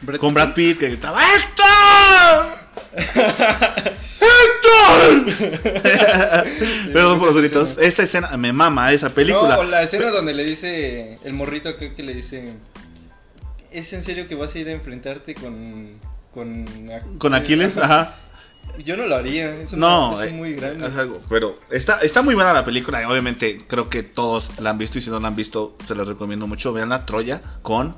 Brad 0.00 0.18
con. 0.18 0.32
Brad 0.32 0.54
Pitt 0.54 0.78
que 0.78 0.88
gritaba 0.88 1.20
¡Héctor! 1.22 2.58
¡Héctor! 4.20 5.34
Perdón 6.92 7.18
por 7.18 7.28
los 7.28 7.36
gritos. 7.36 7.70
escena. 7.70 7.86
Esa 7.86 8.02
escena 8.04 8.36
me 8.36 8.52
mama 8.52 8.92
esa 8.92 9.10
película. 9.10 9.56
No, 9.56 9.64
la 9.64 9.82
escena 9.82 10.10
donde 10.10 10.32
le 10.32 10.44
dice 10.44 11.18
el 11.24 11.34
morrito 11.34 11.68
acá 11.68 11.94
que 11.94 12.02
le 12.02 12.14
dice 12.14 12.54
¿Es 13.70 13.92
en 13.92 14.02
serio 14.02 14.26
que 14.26 14.34
vas 14.34 14.54
a 14.54 14.58
ir 14.58 14.68
a 14.68 14.72
enfrentarte 14.72 15.34
con 15.34 15.98
con, 16.32 16.66
Con 17.18 17.34
Aquiles, 17.34 17.76
Ajá. 17.76 18.00
ajá. 18.00 18.14
Yo 18.84 18.96
no 18.96 19.06
lo 19.06 19.16
haría, 19.16 19.54
es, 19.60 19.72
una- 19.72 19.86
No, 19.88 20.22
es 20.22 20.30
eh, 20.30 20.34
muy 20.34 20.54
grande. 20.54 20.86
es 20.86 20.94
algo, 20.94 21.20
pero 21.28 21.56
está, 21.70 21.98
está 22.00 22.22
muy 22.22 22.34
buena 22.34 22.52
la 22.52 22.64
película. 22.64 23.02
y 23.02 23.04
Obviamente, 23.04 23.64
creo 23.66 23.88
que 23.88 24.02
todos 24.02 24.58
la 24.60 24.70
han 24.70 24.78
visto 24.78 24.98
y 24.98 25.00
si 25.00 25.10
no 25.10 25.18
la 25.20 25.28
han 25.28 25.36
visto, 25.36 25.76
se 25.86 25.94
las 25.94 26.06
recomiendo 26.08 26.46
mucho. 26.46 26.72
Vean 26.72 26.88
la 26.90 27.04
Troya 27.06 27.40
con 27.62 27.94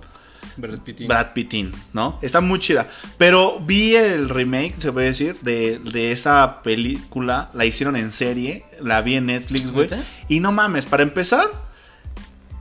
Brad 0.57 0.81
Pitt. 0.81 1.07
Brad 1.07 1.33
Pittin, 1.33 1.73
¿no? 1.93 2.19
Está 2.23 2.41
muy 2.41 2.59
chida. 2.59 2.89
Pero 3.19 3.61
vi 3.61 3.95
el 3.95 4.29
remake, 4.29 4.75
se 4.79 4.91
puede 4.93 5.07
decir, 5.09 5.37
de, 5.43 5.79
de 5.79 6.13
esa 6.13 6.63
película. 6.63 7.51
La 7.55 7.65
hicieron 7.67 7.97
en 7.97 8.11
serie. 8.11 8.65
La 8.81 9.01
vi 9.03 9.17
en 9.17 9.27
Netflix, 9.27 9.71
güey. 9.71 9.89
Y 10.29 10.41
no 10.41 10.51
mames, 10.53 10.87
para 10.87 11.03
empezar, 11.03 11.47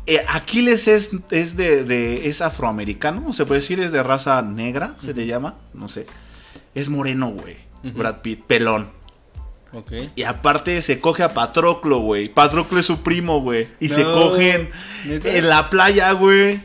eh, 0.05 0.21
Aquiles 0.27 0.87
es, 0.87 1.11
es 1.31 1.55
de, 1.55 1.83
de- 1.83 2.27
es 2.27 2.41
afroamericano, 2.41 3.31
se 3.33 3.45
puede 3.45 3.61
decir, 3.61 3.79
es 3.79 3.91
de 3.91 4.01
raza 4.03 4.41
negra, 4.41 4.95
se 5.01 5.13
le 5.13 5.25
llama, 5.25 5.55
no 5.73 5.87
sé. 5.87 6.05
Es 6.75 6.89
moreno, 6.89 7.29
güey. 7.31 7.57
Brad 7.83 8.21
Pitt, 8.21 8.43
pelón. 8.45 8.89
Ok. 9.73 9.91
Y 10.15 10.23
aparte 10.23 10.81
se 10.81 10.99
coge 10.99 11.21
a 11.23 11.33
Patroclo, 11.33 11.99
güey. 11.99 12.29
Patroclo 12.29 12.79
es 12.79 12.85
su 12.87 13.01
primo, 13.03 13.41
güey. 13.41 13.67
Y 13.79 13.89
se 13.89 14.03
cogen 14.03 14.69
¿neta? 15.05 15.33
en 15.35 15.47
la 15.49 15.69
playa, 15.69 16.11
güey. 16.13 16.59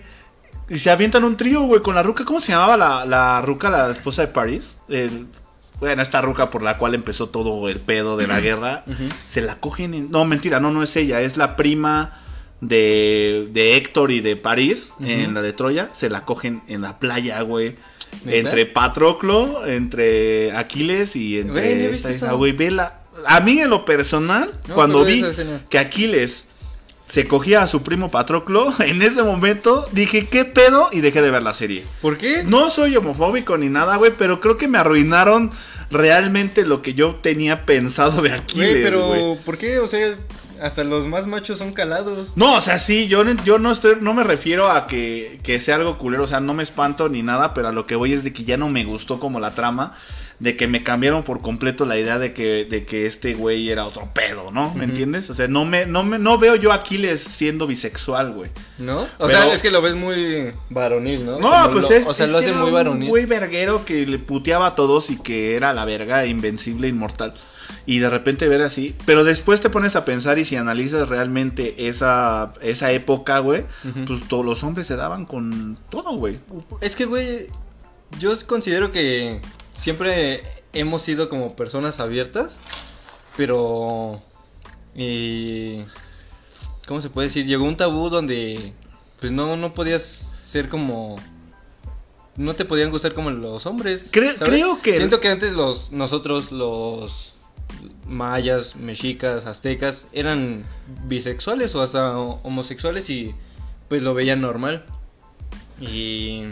Y 0.70 0.78
se 0.78 0.90
avientan 0.90 1.24
un 1.24 1.36
trío, 1.36 1.62
güey, 1.64 1.82
con 1.82 1.94
la 1.94 2.02
ruca. 2.02 2.24
¿Cómo 2.24 2.40
se 2.40 2.52
llamaba 2.52 2.76
la, 2.78 3.04
la 3.04 3.42
ruca, 3.42 3.68
la 3.68 3.90
esposa 3.90 4.22
de 4.22 4.28
París? 4.28 4.78
El- 4.88 5.26
bueno, 5.80 6.02
esta 6.02 6.22
ruca 6.22 6.50
por 6.50 6.62
la 6.62 6.78
cual 6.78 6.94
empezó 6.94 7.28
todo 7.28 7.68
el 7.68 7.78
pedo 7.80 8.16
de 8.16 8.26
la 8.26 8.40
guerra. 8.40 8.84
Se 9.26 9.42
la 9.42 9.56
cogen 9.60 9.92
en... 9.92 10.10
No, 10.10 10.24
mentira, 10.24 10.58
no, 10.60 10.70
no 10.70 10.82
es 10.82 10.96
ella. 10.96 11.20
Es 11.20 11.36
la 11.36 11.56
prima 11.56 12.18
de, 12.62 13.48
de 13.52 13.76
Héctor 13.76 14.10
y 14.12 14.20
de 14.20 14.36
París, 14.36 14.92
Ujú. 14.98 15.04
en 15.10 15.34
la 15.34 15.42
de 15.42 15.52
Troya. 15.52 15.90
Se 15.92 16.08
la 16.08 16.24
cogen 16.24 16.62
en 16.68 16.80
la 16.80 16.98
playa, 16.98 17.42
güey. 17.42 17.76
Entre 18.26 18.66
Patroclo, 18.66 19.66
entre 19.66 20.52
Aquiles 20.52 21.16
y 21.16 21.40
entre... 21.40 21.74
Güey, 21.74 21.88
no 21.88 22.08
esta 22.08 22.32
güey, 22.32 22.52
vela. 22.52 23.00
A 23.26 23.40
mí 23.40 23.60
en 23.60 23.70
lo 23.70 23.84
personal, 23.84 24.52
No, 24.68 24.74
cuando 24.74 25.04
vi 25.04 25.24
que 25.68 25.78
Aquiles 25.78 26.46
se 27.06 27.28
cogía 27.28 27.62
a 27.62 27.66
su 27.66 27.82
primo 27.82 28.10
Patroclo, 28.10 28.72
en 28.80 29.02
ese 29.02 29.22
momento 29.22 29.84
dije, 29.92 30.26
¿qué 30.26 30.44
pedo? 30.44 30.88
Y 30.92 31.00
dejé 31.00 31.22
de 31.22 31.30
ver 31.30 31.42
la 31.42 31.54
serie. 31.54 31.84
¿Por 32.00 32.18
qué? 32.18 32.42
No 32.44 32.70
soy 32.70 32.96
homofóbico 32.96 33.56
ni 33.58 33.68
nada, 33.68 33.96
güey, 33.96 34.12
pero 34.16 34.40
creo 34.40 34.58
que 34.58 34.68
me 34.68 34.78
arruinaron 34.78 35.50
realmente 35.90 36.64
lo 36.64 36.82
que 36.82 36.94
yo 36.94 37.16
tenía 37.16 37.66
pensado 37.66 38.22
de 38.22 38.32
Aquiles, 38.32 38.70
Güey, 38.70 38.82
pero. 38.82 39.38
¿por 39.44 39.58
qué? 39.58 39.78
O 39.78 39.86
sea, 39.86 40.16
hasta 40.60 40.84
los 40.84 41.06
más 41.06 41.26
machos 41.26 41.58
son 41.58 41.72
calados. 41.72 42.36
No, 42.36 42.56
o 42.56 42.60
sea, 42.60 42.78
sí, 42.78 43.06
yo, 43.08 43.24
no- 43.24 43.42
yo 43.44 43.58
no 43.58 43.72
estoy, 43.72 43.96
no 44.00 44.14
me 44.14 44.24
refiero 44.24 44.70
a 44.70 44.86
que, 44.86 45.38
que 45.42 45.60
sea 45.60 45.76
algo 45.76 45.98
culero, 45.98 46.24
o 46.24 46.26
sea, 46.26 46.40
no 46.40 46.54
me 46.54 46.62
espanto 46.62 47.08
ni 47.08 47.22
nada, 47.22 47.54
pero 47.54 47.68
a 47.68 47.72
lo 47.72 47.86
que 47.86 47.96
voy 47.96 48.12
es 48.12 48.24
de 48.24 48.32
que 48.32 48.44
ya 48.44 48.56
no 48.56 48.68
me 48.68 48.84
gustó 48.84 49.18
como 49.20 49.40
la 49.40 49.54
trama, 49.54 49.94
de 50.40 50.56
que 50.56 50.66
me 50.66 50.82
cambiaron 50.82 51.22
por 51.22 51.40
completo 51.40 51.86
la 51.86 51.96
idea 51.98 52.18
de 52.18 52.32
que, 52.34 52.64
de 52.64 52.84
que 52.84 53.06
este 53.06 53.34
güey 53.34 53.70
era 53.70 53.86
otro 53.86 54.08
pedo, 54.12 54.50
¿no? 54.50 54.74
¿Me 54.74 54.84
entiendes? 54.84 55.30
O 55.30 55.34
sea, 55.34 55.46
no 55.46 55.64
me, 55.64 55.86
no 55.86 56.02
me, 56.02 56.18
no 56.18 56.38
veo 56.38 56.56
yo 56.56 56.72
a 56.72 56.76
Aquiles 56.76 57.22
siendo 57.22 57.66
bisexual, 57.68 58.32
güey. 58.32 58.50
¿No? 58.78 59.02
O 59.02 59.08
Pero- 59.26 59.28
sea, 59.28 59.52
es 59.52 59.62
que 59.62 59.70
lo 59.70 59.80
ves 59.80 59.94
muy 59.94 60.52
varonil, 60.70 61.24
¿no? 61.24 61.38
No, 61.38 61.50
Como 61.50 61.70
pues 61.70 61.82
lo- 61.84 61.90
es, 61.92 62.06
O 62.06 62.14
sea, 62.14 62.26
es 62.26 62.32
lo 62.32 62.38
hace 62.38 62.52
muy 62.52 62.66
un 62.68 62.74
varonil. 62.74 63.08
güey 63.08 63.26
verguero 63.26 63.84
que 63.84 64.04
le 64.06 64.18
puteaba 64.18 64.66
a 64.66 64.74
todos 64.74 65.08
y 65.10 65.18
que 65.22 65.54
era 65.54 65.72
la 65.72 65.84
verga, 65.84 66.26
invencible, 66.26 66.88
inmortal. 66.88 67.34
Y 67.86 67.98
de 67.98 68.08
repente 68.08 68.48
ver 68.48 68.62
así. 68.62 68.94
Pero 69.04 69.24
después 69.24 69.60
te 69.60 69.68
pones 69.70 69.94
a 69.96 70.04
pensar 70.04 70.38
y 70.38 70.44
si 70.44 70.56
analizas 70.56 71.08
realmente 71.08 71.86
esa, 71.88 72.52
esa 72.62 72.92
época, 72.92 73.40
güey, 73.40 73.64
pues 74.06 74.26
todos 74.28 74.44
los 74.44 74.62
hombres 74.64 74.86
se 74.86 74.96
daban 74.96 75.26
con 75.26 75.78
todo, 75.90 76.16
güey. 76.16 76.38
Es 76.80 76.96
que, 76.96 77.04
güey, 77.04 77.48
yo 78.18 78.32
considero 78.46 78.90
que 78.90 79.42
siempre 79.74 80.42
hemos 80.72 81.02
sido 81.02 81.28
como 81.28 81.54
personas 81.56 82.00
abiertas, 82.00 82.60
pero... 83.36 84.22
Y... 84.94 85.80
¿Cómo 86.86 87.00
se 87.02 87.10
puede 87.10 87.28
decir? 87.28 87.46
Llegó 87.46 87.64
un 87.64 87.76
tabú 87.76 88.08
donde 88.10 88.72
pues 89.20 89.32
no, 89.32 89.56
no 89.56 89.74
podías 89.74 90.02
ser 90.02 90.68
como... 90.68 91.16
No 92.36 92.54
te 92.54 92.64
podían 92.64 92.90
gustar 92.90 93.12
como 93.14 93.30
los 93.30 93.64
hombres. 93.66 94.10
Cre- 94.12 94.36
¿sabes? 94.36 94.54
creo 94.54 94.80
que- 94.82 94.94
Siento 94.96 95.20
que 95.20 95.28
antes 95.28 95.52
los 95.52 95.92
nosotros, 95.92 96.50
los 96.50 97.33
mayas, 98.06 98.76
mexicas, 98.76 99.46
aztecas, 99.46 100.06
eran 100.12 100.64
bisexuales 101.06 101.74
o 101.74 101.82
hasta 101.82 102.18
homosexuales 102.18 103.08
y 103.10 103.34
pues 103.88 104.02
lo 104.02 104.14
veían 104.14 104.40
normal. 104.40 104.84
Y 105.80 106.42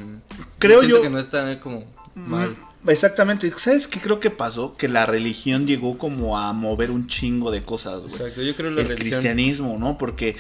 Creo 0.59 0.81
siento 0.81 0.97
yo- 0.99 1.03
que 1.03 1.11
no 1.11 1.19
está 1.19 1.59
como 1.61 1.85
mal. 2.15 2.57
Exactamente. 2.89 3.53
¿Sabes 3.57 3.87
qué 3.87 4.01
creo 4.01 4.19
que 4.19 4.31
pasó? 4.31 4.77
Que 4.77 4.89
la 4.89 5.07
religión 5.07 5.67
llegó 5.67 5.99
como 5.99 6.37
a 6.39 6.53
mover 6.53 6.91
un 6.91 7.07
chingo 7.07 7.53
de 7.53 7.63
cosas, 7.63 8.03
güey. 8.03 8.15
Exacto, 8.15 8.43
yo 8.43 8.57
creo 8.57 8.71
la 8.73 8.81
el 8.83 8.89
religión. 8.89 9.11
cristianismo, 9.21 9.79
¿no? 9.79 9.97
Porque 9.99 10.35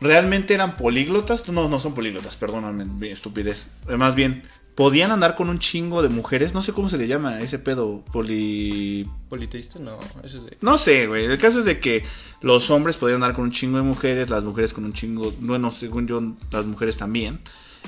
realmente 0.00 0.54
eran 0.54 0.76
políglotas, 0.76 1.48
no, 1.48 1.68
no 1.68 1.80
son 1.80 1.94
políglotas, 1.94 2.36
perdóname, 2.36 3.10
estupidez. 3.10 3.68
Más 3.88 4.14
bien, 4.14 4.44
podían 4.76 5.10
andar 5.10 5.34
con 5.34 5.48
un 5.48 5.58
chingo 5.58 6.02
de 6.02 6.10
mujeres, 6.10 6.54
no 6.54 6.62
sé 6.62 6.72
cómo 6.72 6.88
se 6.88 6.98
le 6.98 7.08
llama 7.08 7.40
ese 7.40 7.58
pedo, 7.58 8.04
poli... 8.12 9.08
¿Politeísta? 9.30 9.78
No, 9.78 9.98
eso 10.22 10.38
es 10.38 10.44
de... 10.44 10.58
No 10.60 10.76
sé, 10.76 11.06
güey, 11.06 11.24
el 11.24 11.38
caso 11.38 11.60
es 11.60 11.64
de 11.64 11.80
que 11.80 12.04
los 12.42 12.70
hombres 12.70 12.98
podían 12.98 13.22
andar 13.22 13.34
con 13.34 13.44
un 13.44 13.50
chingo 13.50 13.78
de 13.78 13.84
mujeres, 13.84 14.28
las 14.28 14.44
mujeres 14.44 14.74
con 14.74 14.84
un 14.84 14.92
chingo, 14.92 15.32
bueno, 15.40 15.72
según 15.72 16.06
yo, 16.06 16.22
las 16.50 16.66
mujeres 16.66 16.98
también. 16.98 17.40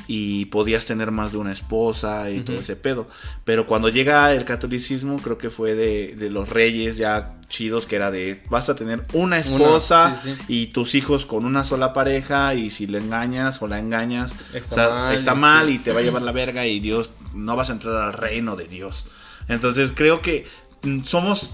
Y 0.06 0.46
podías 0.46 0.86
tener 0.86 1.10
más 1.10 1.32
de 1.32 1.38
una 1.38 1.52
esposa 1.52 2.30
y 2.30 2.40
todo 2.40 2.56
ese 2.58 2.76
pedo. 2.76 3.08
Pero 3.44 3.66
cuando 3.66 3.88
llega 3.88 4.32
el 4.32 4.44
catolicismo, 4.44 5.18
creo 5.18 5.36
que 5.38 5.50
fue 5.50 5.74
de, 5.74 6.14
de 6.16 6.30
los 6.30 6.48
reyes 6.48 6.96
ya 6.96 7.34
chidos, 7.48 7.86
que 7.86 7.96
era 7.96 8.10
de 8.10 8.42
vas 8.50 8.68
a 8.68 8.74
tener 8.76 9.04
una 9.12 9.38
esposa 9.38 10.14
sí, 10.14 10.34
sí. 10.34 10.44
y 10.48 10.66
tus 10.68 10.94
hijos 10.94 11.26
con 11.26 11.44
una 11.44 11.64
sola 11.64 11.92
pareja. 11.92 12.54
Y 12.54 12.70
si 12.70 12.86
le 12.86 12.98
engañas 12.98 13.60
o 13.60 13.66
la 13.68 13.78
engañas, 13.78 14.34
Está 14.54 14.72
o 14.72 14.74
sea, 14.74 14.88
mal, 14.90 15.14
está 15.14 15.32
sí. 15.34 15.38
mal 15.38 15.70
y 15.70 15.78
te 15.78 15.92
va 15.92 16.00
a 16.00 16.02
llevar 16.02 16.22
la 16.22 16.32
verga. 16.32 16.66
Y 16.66 16.80
Dios, 16.80 17.10
no 17.34 17.56
vas 17.56 17.70
a 17.70 17.72
entrar 17.74 17.96
al 17.96 18.12
reino 18.12 18.56
de 18.56 18.66
Dios. 18.68 19.06
Entonces 19.48 19.92
creo 19.94 20.20
que 20.22 20.46
mm, 20.82 21.04
somos 21.04 21.50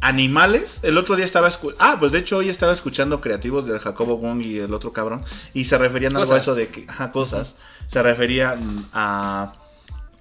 animales. 0.00 0.80
El 0.82 0.98
otro 0.98 1.16
día 1.16 1.24
estaba 1.24 1.50
Ah, 1.78 1.96
pues 1.98 2.12
de 2.12 2.18
hecho 2.18 2.38
hoy 2.38 2.48
estaba 2.48 2.72
escuchando 2.72 3.20
creativos 3.20 3.66
del 3.66 3.78
Jacobo 3.78 4.16
Wong 4.18 4.42
y 4.42 4.58
el 4.58 4.74
otro 4.74 4.92
cabrón. 4.92 5.22
Y 5.54 5.64
se 5.64 5.78
referían 5.78 6.16
algo 6.16 6.24
a 6.32 6.36
Cosas. 6.36 6.42
eso 6.42 6.54
de 6.54 6.68
que. 6.68 6.84
Ajá, 6.88 7.12
cosas. 7.12 7.56
Se 7.88 8.02
referían 8.02 8.86
a. 8.92 9.52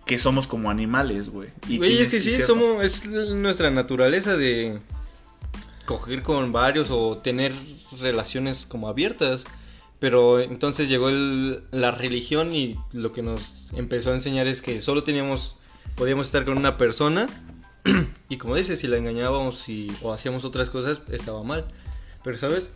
Que 0.06 0.20
somos 0.20 0.48
como 0.48 0.70
animales, 0.70 1.30
güey. 1.30 1.50
Y 1.70 1.78
Güey, 1.78 2.00
es 2.00 2.10
que 2.10 2.20
sí, 2.20 2.32
cierto. 2.36 2.48
somos, 2.48 2.84
es 2.84 3.08
nuestra 3.08 3.72
naturaleza 3.72 4.36
de 4.36 4.80
coger 5.86 6.22
con 6.24 6.52
varios 6.52 6.90
o 6.92 7.18
tener 7.20 7.54
relaciones 8.00 8.66
como 8.66 8.90
abiertas. 8.90 9.46
Pero 10.00 10.42
entonces 10.42 10.90
llegó 10.90 11.08
el- 11.08 11.64
la 11.72 11.92
religión 11.92 12.54
y 12.54 12.78
lo 12.92 13.14
que 13.14 13.22
nos 13.22 13.70
empezó 13.74 14.12
a 14.12 14.16
enseñar 14.16 14.48
es 14.48 14.62
que 14.62 14.82
solo 14.82 15.04
teníamos, 15.06 15.56
podíamos 15.96 16.26
estar 16.28 16.44
con 16.44 16.58
una 16.58 16.78
persona 16.78 17.28
y 18.30 18.38
como 18.38 18.56
dices, 18.58 18.80
si 18.80 18.88
la 18.88 18.98
engañábamos 18.98 19.70
y, 19.70 19.88
o 20.02 20.12
hacíamos 20.12 20.44
otras 20.44 20.70
cosas, 20.70 21.02
estaba 21.10 21.44
mal. 21.44 21.66
Pero, 22.26 22.38
¿sabes? 22.38 22.70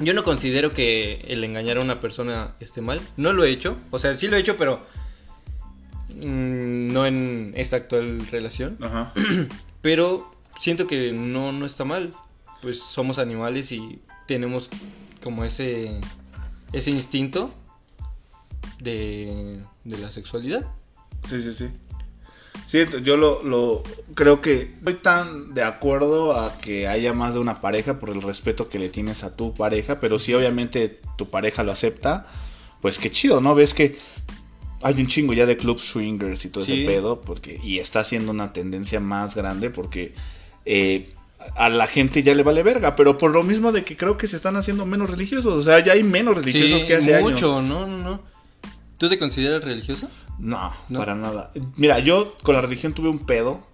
Yo 0.00 0.14
no 0.14 0.24
considero 0.24 0.72
que 0.72 1.24
el 1.28 1.44
engañar 1.44 1.76
a 1.76 1.80
una 1.80 2.00
persona 2.00 2.54
esté 2.60 2.80
mal. 2.80 3.00
No 3.16 3.32
lo 3.32 3.44
he 3.44 3.50
hecho. 3.50 3.76
O 3.90 3.98
sea, 3.98 4.14
sí 4.14 4.28
lo 4.28 4.36
he 4.36 4.40
hecho, 4.40 4.56
pero 4.56 4.86
mm, 6.14 6.92
no 6.92 7.06
en 7.06 7.52
esta 7.56 7.76
actual 7.76 8.26
relación. 8.28 8.78
Ajá. 8.80 9.12
Pero 9.82 10.30
siento 10.58 10.86
que 10.86 11.10
no, 11.10 11.52
no 11.52 11.64
está 11.64 11.84
mal. 11.84 12.10
Pues 12.60 12.80
somos 12.80 13.18
animales 13.18 13.72
y 13.72 14.00
tenemos 14.26 14.68
como 15.22 15.44
ese, 15.44 16.00
ese 16.72 16.90
instinto 16.90 17.54
de, 18.78 19.60
de 19.84 19.98
la 19.98 20.10
sexualidad. 20.10 20.66
Sí, 21.28 21.40
sí, 21.40 21.52
sí. 21.54 21.68
Sí, 22.66 22.80
yo 23.02 23.16
lo, 23.16 23.42
lo 23.42 23.82
creo 24.14 24.40
que 24.40 24.72
estoy 24.78 24.94
tan 24.94 25.54
de 25.54 25.62
acuerdo 25.62 26.38
a 26.38 26.58
que 26.60 26.86
haya 26.86 27.12
más 27.12 27.34
de 27.34 27.40
una 27.40 27.60
pareja 27.60 27.98
por 27.98 28.10
el 28.10 28.22
respeto 28.22 28.68
que 28.68 28.78
le 28.78 28.88
tienes 28.88 29.24
a 29.24 29.34
tu 29.36 29.52
pareja, 29.54 29.98
pero 29.98 30.18
si 30.18 30.32
obviamente 30.34 31.00
tu 31.16 31.28
pareja 31.28 31.64
lo 31.64 31.72
acepta, 31.72 32.26
pues 32.80 32.98
qué 32.98 33.10
chido, 33.10 33.40
¿no? 33.40 33.54
Ves 33.56 33.74
que 33.74 33.96
hay 34.82 34.94
un 35.00 35.08
chingo 35.08 35.32
ya 35.32 35.46
de 35.46 35.56
club 35.56 35.78
swingers 35.78 36.44
y 36.44 36.48
todo 36.50 36.64
Sí. 36.64 36.72
ese 36.72 36.86
pedo, 36.86 37.20
porque 37.20 37.60
y 37.62 37.80
está 37.80 38.00
haciendo 38.00 38.30
una 38.30 38.52
tendencia 38.52 39.00
más 39.00 39.34
grande 39.34 39.70
porque 39.70 40.14
eh, 40.64 41.12
a 41.56 41.68
la 41.70 41.86
gente 41.86 42.22
ya 42.22 42.34
le 42.34 42.42
vale 42.42 42.62
verga, 42.62 42.94
pero 42.96 43.18
por 43.18 43.30
lo 43.32 43.42
mismo 43.42 43.72
de 43.72 43.82
que 43.84 43.96
creo 43.96 44.16
que 44.16 44.28
se 44.28 44.36
están 44.36 44.56
haciendo 44.56 44.86
menos 44.86 45.10
religiosos, 45.10 45.54
o 45.54 45.62
sea, 45.62 45.80
ya 45.84 45.94
hay 45.94 46.02
menos 46.04 46.36
religiosos 46.36 46.84
que 46.84 46.94
hace 46.96 47.14
años. 47.16 47.32
mucho, 47.32 47.60
no, 47.62 47.86
no, 47.86 47.98
no. 47.98 48.29
¿Tú 49.00 49.08
te 49.08 49.18
consideras 49.18 49.64
religioso? 49.64 50.10
No, 50.38 50.74
¿No? 50.90 50.98
para 50.98 51.14
nada. 51.14 51.52
Mira, 51.76 52.00
yo 52.00 52.36
con 52.42 52.54
la 52.54 52.60
religión 52.60 52.92
tuve 52.92 53.08
un 53.08 53.24
pedo, 53.24 53.66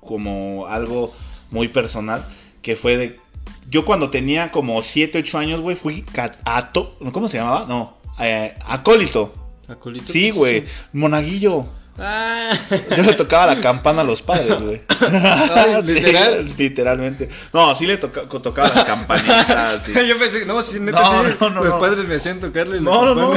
como 0.00 0.68
algo 0.68 1.12
muy 1.50 1.66
personal, 1.66 2.24
que 2.62 2.76
fue 2.76 2.96
de... 2.96 3.20
Yo 3.68 3.84
cuando 3.84 4.10
tenía 4.10 4.52
como 4.52 4.80
7, 4.80 5.18
8 5.18 5.38
años, 5.38 5.60
güey, 5.60 5.74
fui 5.74 6.02
cato... 6.02 6.96
¿Cómo 7.12 7.28
se 7.28 7.38
llamaba? 7.38 7.66
No, 7.68 7.98
eh, 8.20 8.54
acólito. 8.64 9.34
Acolito, 9.66 10.06
¿qué 10.06 10.12
Sí, 10.12 10.30
güey, 10.30 10.64
monaguillo. 10.92 11.66
Ah, 12.02 12.50
Yo 12.96 13.02
le 13.02 13.12
tocaba 13.12 13.54
la 13.54 13.60
campana 13.60 14.00
a 14.00 14.04
los 14.04 14.22
padres, 14.22 14.62
güey. 14.62 14.80
Sí, 15.84 15.92
¿literal? 15.94 16.46
literalmente. 16.56 17.28
No, 17.52 17.74
sí 17.74 17.86
le 17.86 17.98
toca- 17.98 18.26
tocaba 18.26 18.68
las 18.68 18.84
campanitas. 18.84 19.82
sí. 19.84 19.92
yo 20.08 20.18
pensé, 20.18 20.46
no, 20.46 20.62
sí, 20.62 20.80
neta, 20.80 21.00
No, 21.00 21.24
sí. 21.24 21.34
no, 21.40 21.50
no, 21.50 21.64
los 21.64 21.74
padres 21.74 22.06
me 22.08 22.14
hacían 22.14 22.40
tocarle 22.40 22.76
la 22.76 22.82
No, 22.82 23.04
no, 23.04 23.14
no. 23.14 23.32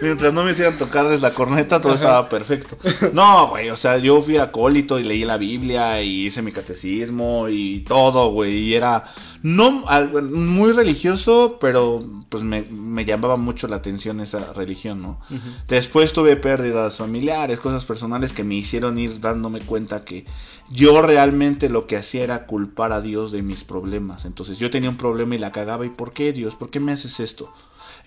Mientras 0.00 0.32
no 0.32 0.44
me 0.44 0.52
hicieran 0.52 0.78
tocarles 0.78 1.20
la 1.20 1.32
corneta, 1.32 1.80
todo 1.80 1.92
Ajá. 1.92 2.02
estaba 2.02 2.28
perfecto. 2.28 2.76
No, 3.12 3.48
güey, 3.48 3.70
o 3.70 3.76
sea, 3.76 3.98
yo 3.98 4.22
fui 4.22 4.36
acólito 4.38 4.98
y 4.98 5.04
leí 5.04 5.24
la 5.24 5.36
Biblia 5.36 6.02
y 6.02 6.26
hice 6.26 6.42
mi 6.42 6.52
catecismo 6.52 7.48
y 7.48 7.80
todo, 7.80 8.30
güey. 8.30 8.58
Y 8.58 8.74
era 8.74 9.04
no 9.42 9.70
muy 9.70 10.72
religioso, 10.72 11.58
pero 11.60 12.00
pues 12.28 12.42
me, 12.42 12.62
me 12.62 13.04
llamaba 13.04 13.36
mucho 13.36 13.68
la 13.68 13.76
atención 13.76 14.20
esa 14.20 14.52
religión, 14.52 15.00
¿no? 15.00 15.20
Después 15.66 16.12
tuve 16.12 16.36
pérdidas 16.36 16.98
familiares, 16.98 17.60
cosas 17.60 17.86
personales 17.86 18.32
que 18.32 18.44
me 18.44 18.54
hicieron 18.54 18.98
ir 18.98 19.20
dándome 19.20 19.60
cuenta 19.60 20.04
que 20.04 20.26
yo 20.70 21.00
realmente 21.00 21.68
lo 21.68 21.86
que 21.86 21.96
hacía 21.96 22.22
era 22.24 22.46
culpar 22.46 22.92
a 22.92 23.00
Dios 23.00 23.32
de 23.32 23.42
mis 23.42 23.64
problemas. 23.64 24.24
Entonces 24.24 24.58
yo 24.58 24.70
tenía 24.70 24.90
un 24.90 24.96
problema 24.96 25.34
y 25.34 25.38
la 25.38 25.52
cagaba. 25.52 25.86
¿Y 25.86 25.90
por 25.90 26.12
qué 26.12 26.32
Dios? 26.32 26.54
¿Por 26.54 26.70
qué 26.70 26.78
me 26.78 26.92
haces 26.92 27.18
esto? 27.18 27.52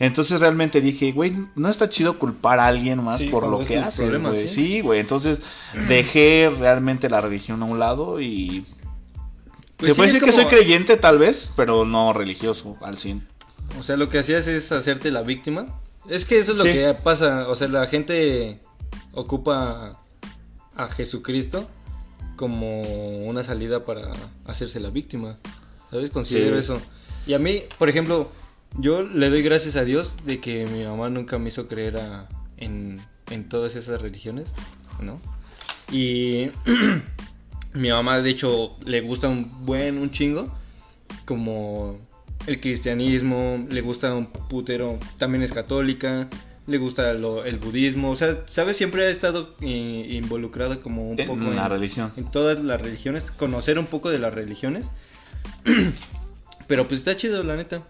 Entonces 0.04 0.42
realmente 0.42 0.82
dije, 0.82 1.14
güey, 1.14 1.34
no 1.56 1.70
está 1.70 1.88
chido 1.88 2.20
culpar 2.20 2.60
a 2.60 2.68
alguien 2.68 3.02
más 3.02 3.20
Sí, 3.20 3.28
por 3.28 3.48
lo 3.48 3.64
que 3.64 3.78
hace, 3.78 4.18
güey. 4.18 4.48
¿sí? 4.48 4.54
Sí, 4.54 4.82
güey. 4.82 5.00
Entonces 5.00 5.42
dejé 5.88 6.52
realmente 6.60 7.10
la 7.10 7.22
religión 7.22 7.62
a 7.64 7.66
un 7.66 7.80
lado 7.80 8.20
y... 8.20 8.66
Pues 9.78 9.92
Se 9.92 9.96
puede 9.96 10.12
decir 10.12 10.24
que 10.24 10.34
soy 10.34 10.46
creyente 10.46 10.98
tal 10.98 11.20
vez, 11.20 11.52
pero 11.56 11.86
no 11.86 12.12
religioso 12.12 12.78
al 12.82 12.98
100. 12.98 13.28
O 13.80 13.84
sea, 13.84 13.96
lo 13.96 14.10
que 14.10 14.20
hacías 14.20 14.46
es 14.48 14.72
hacerte 14.72 15.10
la 15.10 15.22
víctima. 15.22 15.66
Es 16.10 16.26
que 16.26 16.38
eso 16.38 16.52
es 16.52 16.58
lo 16.58 16.64
que 16.66 16.94
pasa. 17.02 17.48
O 17.48 17.56
sea, 17.56 17.70
la 17.70 17.88
gente 17.88 18.60
ocupa 19.14 20.00
a 20.76 20.88
Jesucristo 20.90 21.68
como 22.36 22.82
una 23.24 23.44
salida 23.44 23.84
para 23.84 24.12
hacerse 24.46 24.80
la 24.80 24.90
víctima. 24.90 25.38
¿Sabes? 25.92 26.10
Considero 26.10 26.56
Sí. 26.56 26.60
eso. 26.62 26.82
Y 27.26 27.34
a 27.34 27.40
mí, 27.40 27.64
por 27.78 27.88
ejemplo, 27.90 28.30
yo 28.78 29.04
le 29.04 29.30
doy 29.30 29.42
gracias 29.44 29.76
a 29.76 29.84
Dios 29.86 30.18
de 30.26 30.40
que 30.40 30.66
mi 30.68 30.84
mamá 30.84 31.10
nunca 31.10 31.38
me 31.40 31.50
hizo 31.50 31.68
creer 31.68 31.98
a- 31.98 32.28
en, 32.58 33.00
en 33.30 33.50
todas 33.50 33.76
esas 33.76 34.02
religiones, 34.02 34.54
¿no? 35.02 35.20
Y 35.92 36.50
mi 37.74 37.90
mamá, 37.90 38.20
de 38.22 38.30
hecho, 38.30 38.76
le 38.86 39.02
gusta 39.02 39.28
un 39.28 39.66
buen, 39.66 39.98
un 39.98 40.12
chingo, 40.12 40.54
como 41.26 42.00
el 42.48 42.60
cristianismo, 42.60 43.66
le 43.70 43.82
gusta 43.82 44.14
un 44.16 44.28
putero, 44.28 44.98
también 45.18 45.44
es 45.44 45.54
católica, 45.54 46.30
le 46.66 46.78
gusta 46.78 47.14
lo- 47.14 47.44
el 47.46 47.58
budismo, 47.58 48.12
o 48.12 48.16
sea, 48.16 48.44
¿sabes? 48.46 48.78
Siempre 48.78 49.06
ha 49.06 49.10
estado 49.10 49.56
eh, 49.62 50.08
involucrada 50.12 50.80
como 50.80 51.10
un 51.10 51.18
poco 51.18 51.34
En 51.44 51.56
la 51.56 51.68
religión. 51.70 52.12
en 52.18 52.32
todas 52.32 52.60
las 52.64 52.82
religiones, 52.82 53.32
conocer 53.32 53.78
un 53.78 53.86
poco 53.88 54.10
de 54.10 54.20
las 54.20 54.34
religiones. 54.34 54.94
Pero 56.68 56.88
pues 56.88 57.02
está 57.02 57.18
chido, 57.18 57.44
la 57.44 57.56
neta. 57.58 57.84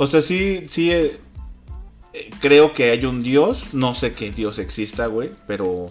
O 0.00 0.06
sea, 0.06 0.22
sí, 0.22 0.66
sí, 0.68 0.92
eh, 0.92 1.18
eh, 2.12 2.30
creo 2.40 2.72
que 2.72 2.92
hay 2.92 3.04
un 3.04 3.24
Dios. 3.24 3.74
No 3.74 3.96
sé 3.96 4.14
qué 4.14 4.30
Dios 4.30 4.60
exista, 4.60 5.08
güey, 5.08 5.32
pero 5.48 5.90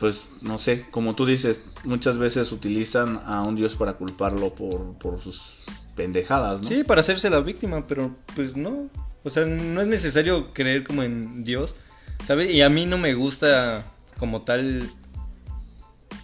pues 0.00 0.22
no 0.40 0.58
sé, 0.58 0.86
como 0.90 1.14
tú 1.14 1.24
dices, 1.24 1.60
muchas 1.84 2.18
veces 2.18 2.50
utilizan 2.50 3.20
a 3.24 3.42
un 3.42 3.54
Dios 3.54 3.76
para 3.76 3.92
culparlo 3.92 4.54
por, 4.56 4.98
por 4.98 5.22
sus 5.22 5.60
pendejadas, 5.94 6.62
¿no? 6.62 6.66
Sí, 6.66 6.82
para 6.82 7.02
hacerse 7.02 7.30
la 7.30 7.38
víctima, 7.40 7.86
pero 7.86 8.12
pues 8.34 8.56
no. 8.56 8.90
O 9.22 9.30
sea, 9.30 9.44
no 9.44 9.80
es 9.80 9.86
necesario 9.86 10.52
creer 10.52 10.82
como 10.82 11.04
en 11.04 11.44
Dios, 11.44 11.76
¿sabes? 12.26 12.50
Y 12.50 12.62
a 12.62 12.70
mí 12.70 12.86
no 12.86 12.98
me 12.98 13.14
gusta 13.14 13.92
como 14.18 14.42
tal, 14.42 14.90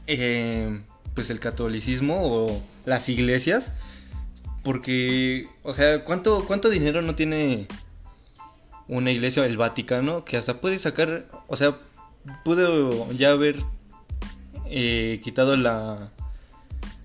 eh, 0.08 0.82
pues 1.14 1.30
el 1.30 1.38
catolicismo 1.38 2.16
o 2.22 2.62
las 2.86 3.08
iglesias, 3.08 3.72
porque, 4.66 5.48
o 5.62 5.72
sea, 5.72 6.02
¿cuánto, 6.02 6.44
cuánto 6.44 6.68
dinero 6.68 7.00
no 7.00 7.14
tiene 7.14 7.68
una 8.88 9.12
iglesia, 9.12 9.46
el 9.46 9.56
Vaticano, 9.56 10.24
que 10.24 10.36
hasta 10.36 10.60
puede 10.60 10.80
sacar, 10.80 11.26
o 11.46 11.54
sea, 11.54 11.78
pudo 12.44 13.12
ya 13.12 13.30
haber 13.30 13.62
eh, 14.68 15.20
quitado 15.22 15.56
la, 15.56 16.10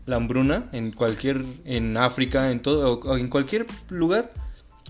la 0.07 0.15
hambruna 0.15 0.69
en 0.71 0.91
cualquier, 0.91 1.45
en 1.63 1.97
África, 1.97 2.49
en 2.49 2.63
todo, 2.63 2.99
o 2.99 3.15
en 3.15 3.27
cualquier 3.27 3.67
lugar, 3.89 4.33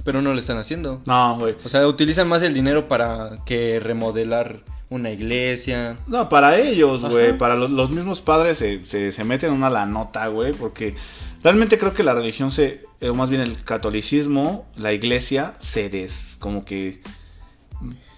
pero 0.06 0.22
no 0.22 0.34
lo 0.34 0.40
están 0.40 0.58
haciendo. 0.58 1.02
No, 1.06 1.40
güey. 1.40 1.58
O 1.66 1.68
sea, 1.68 1.86
utilizan 1.86 2.30
más 2.30 2.42
el 2.42 2.54
dinero 2.54 2.88
para 2.88 3.32
que 3.46 3.82
remodelar 3.82 4.62
una 4.90 5.10
iglesia. 5.12 5.98
No, 6.08 6.30
para 6.30 6.58
ellos, 6.58 7.02
güey. 7.02 7.38
Para 7.38 7.56
los, 7.56 7.70
los 7.70 7.92
mismos 7.92 8.22
padres 8.22 8.60
se, 8.60 8.86
se, 8.86 9.12
se 9.12 9.24
meten 9.26 9.52
una 9.52 9.70
la 9.70 9.86
nota, 9.86 10.28
güey. 10.28 10.54
Porque 10.54 10.96
realmente 11.44 11.78
creo 11.78 11.94
que 11.94 12.04
la 12.04 12.14
religión 12.14 12.52
se. 12.52 12.84
eh, 13.00 13.10
O 13.10 13.16
más 13.16 13.30
bien 13.30 13.42
el 13.42 13.64
catolicismo, 13.64 14.68
la 14.76 14.94
iglesia, 14.94 15.56
se 15.60 15.90
des. 15.90 16.38
Como 16.40 16.66
que. 16.66 17.02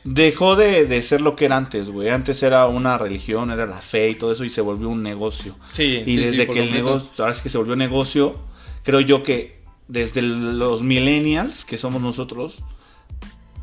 Dejó 0.04 0.58
de, 0.58 0.86
de 0.86 1.02
ser 1.02 1.22
lo 1.22 1.36
que 1.38 1.46
era 1.46 1.56
antes, 1.56 1.88
güey. 1.90 2.10
Antes 2.10 2.44
era 2.44 2.68
una 2.68 2.98
religión, 2.98 3.52
era 3.52 3.66
la 3.66 3.78
fe 3.80 4.10
y 4.10 4.16
todo 4.16 4.34
eso, 4.34 4.44
y 4.44 4.50
se 4.50 4.60
volvió 4.60 4.90
un 4.90 5.02
negocio. 5.02 5.56
Sí, 5.72 6.04
Y 6.06 6.18
desde 6.18 6.48
que 6.50 6.60
el 6.60 6.74
negocio, 6.74 7.10
ahora 7.20 7.32
es 7.32 7.40
que 7.42 7.48
se 7.48 7.58
volvió 7.58 7.78
negocio, 7.78 8.38
creo 8.84 9.00
yo 9.00 9.24
que 9.24 9.62
desde 9.88 10.22
los 10.22 10.82
millennials, 10.84 11.64
que 11.64 11.78
somos 11.78 12.02
nosotros, 12.02 12.60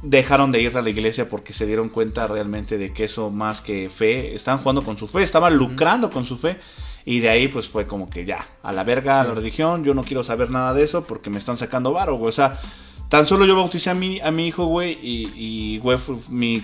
dejaron 0.03 0.51
de 0.51 0.63
ir 0.63 0.75
a 0.79 0.83
la 0.83 0.89
iglesia 0.89 1.29
porque 1.29 1.53
se 1.53 1.67
dieron 1.67 1.91
cuenta 1.91 2.27
realmente 2.27 2.79
de 2.79 2.93
que 2.95 3.05
eso 3.05 3.29
más 3.31 3.61
que 3.61 3.91
fe, 3.91 4.35
estaban 4.35 4.61
jugando 4.63 4.81
con 4.83 4.97
su 4.97 5.09
fe, 5.09 5.23
estaban 5.23 5.57
lucrando 5.57 6.09
con 6.09 6.25
su 6.25 6.39
fe. 6.39 6.57
Y 7.05 7.21
de 7.21 7.31
ahí 7.31 7.49
pues 7.49 7.69
fue 7.69 7.87
como 7.87 8.09
que 8.11 8.25
ya, 8.25 8.47
a 8.63 8.73
la 8.73 8.85
verga 8.85 9.23
la 9.25 9.31
Sí. 9.31 9.37
religión, 9.37 9.85
yo 9.85 9.95
no 9.95 10.03
quiero 10.03 10.23
saber 10.23 10.51
nada 10.51 10.75
de 10.75 10.83
eso 10.85 11.05
porque 11.05 11.31
me 11.31 11.39
están 11.39 11.57
sacando 11.57 11.93
varo, 11.93 12.17
güey. 12.17 12.29
O 12.29 12.33
sea, 12.33 12.61
tan 13.09 13.27
solo 13.27 13.47
yo 13.47 13.57
bauticé 13.57 13.91
a 13.91 13.95
mi, 13.95 14.21
a 14.21 14.31
mi 14.31 14.47
hijo, 14.47 14.67
güey, 14.67 14.99
y, 15.03 15.33
y, 15.35 15.79
güey, 15.79 15.99
fue 15.99 16.17
mi 16.29 16.63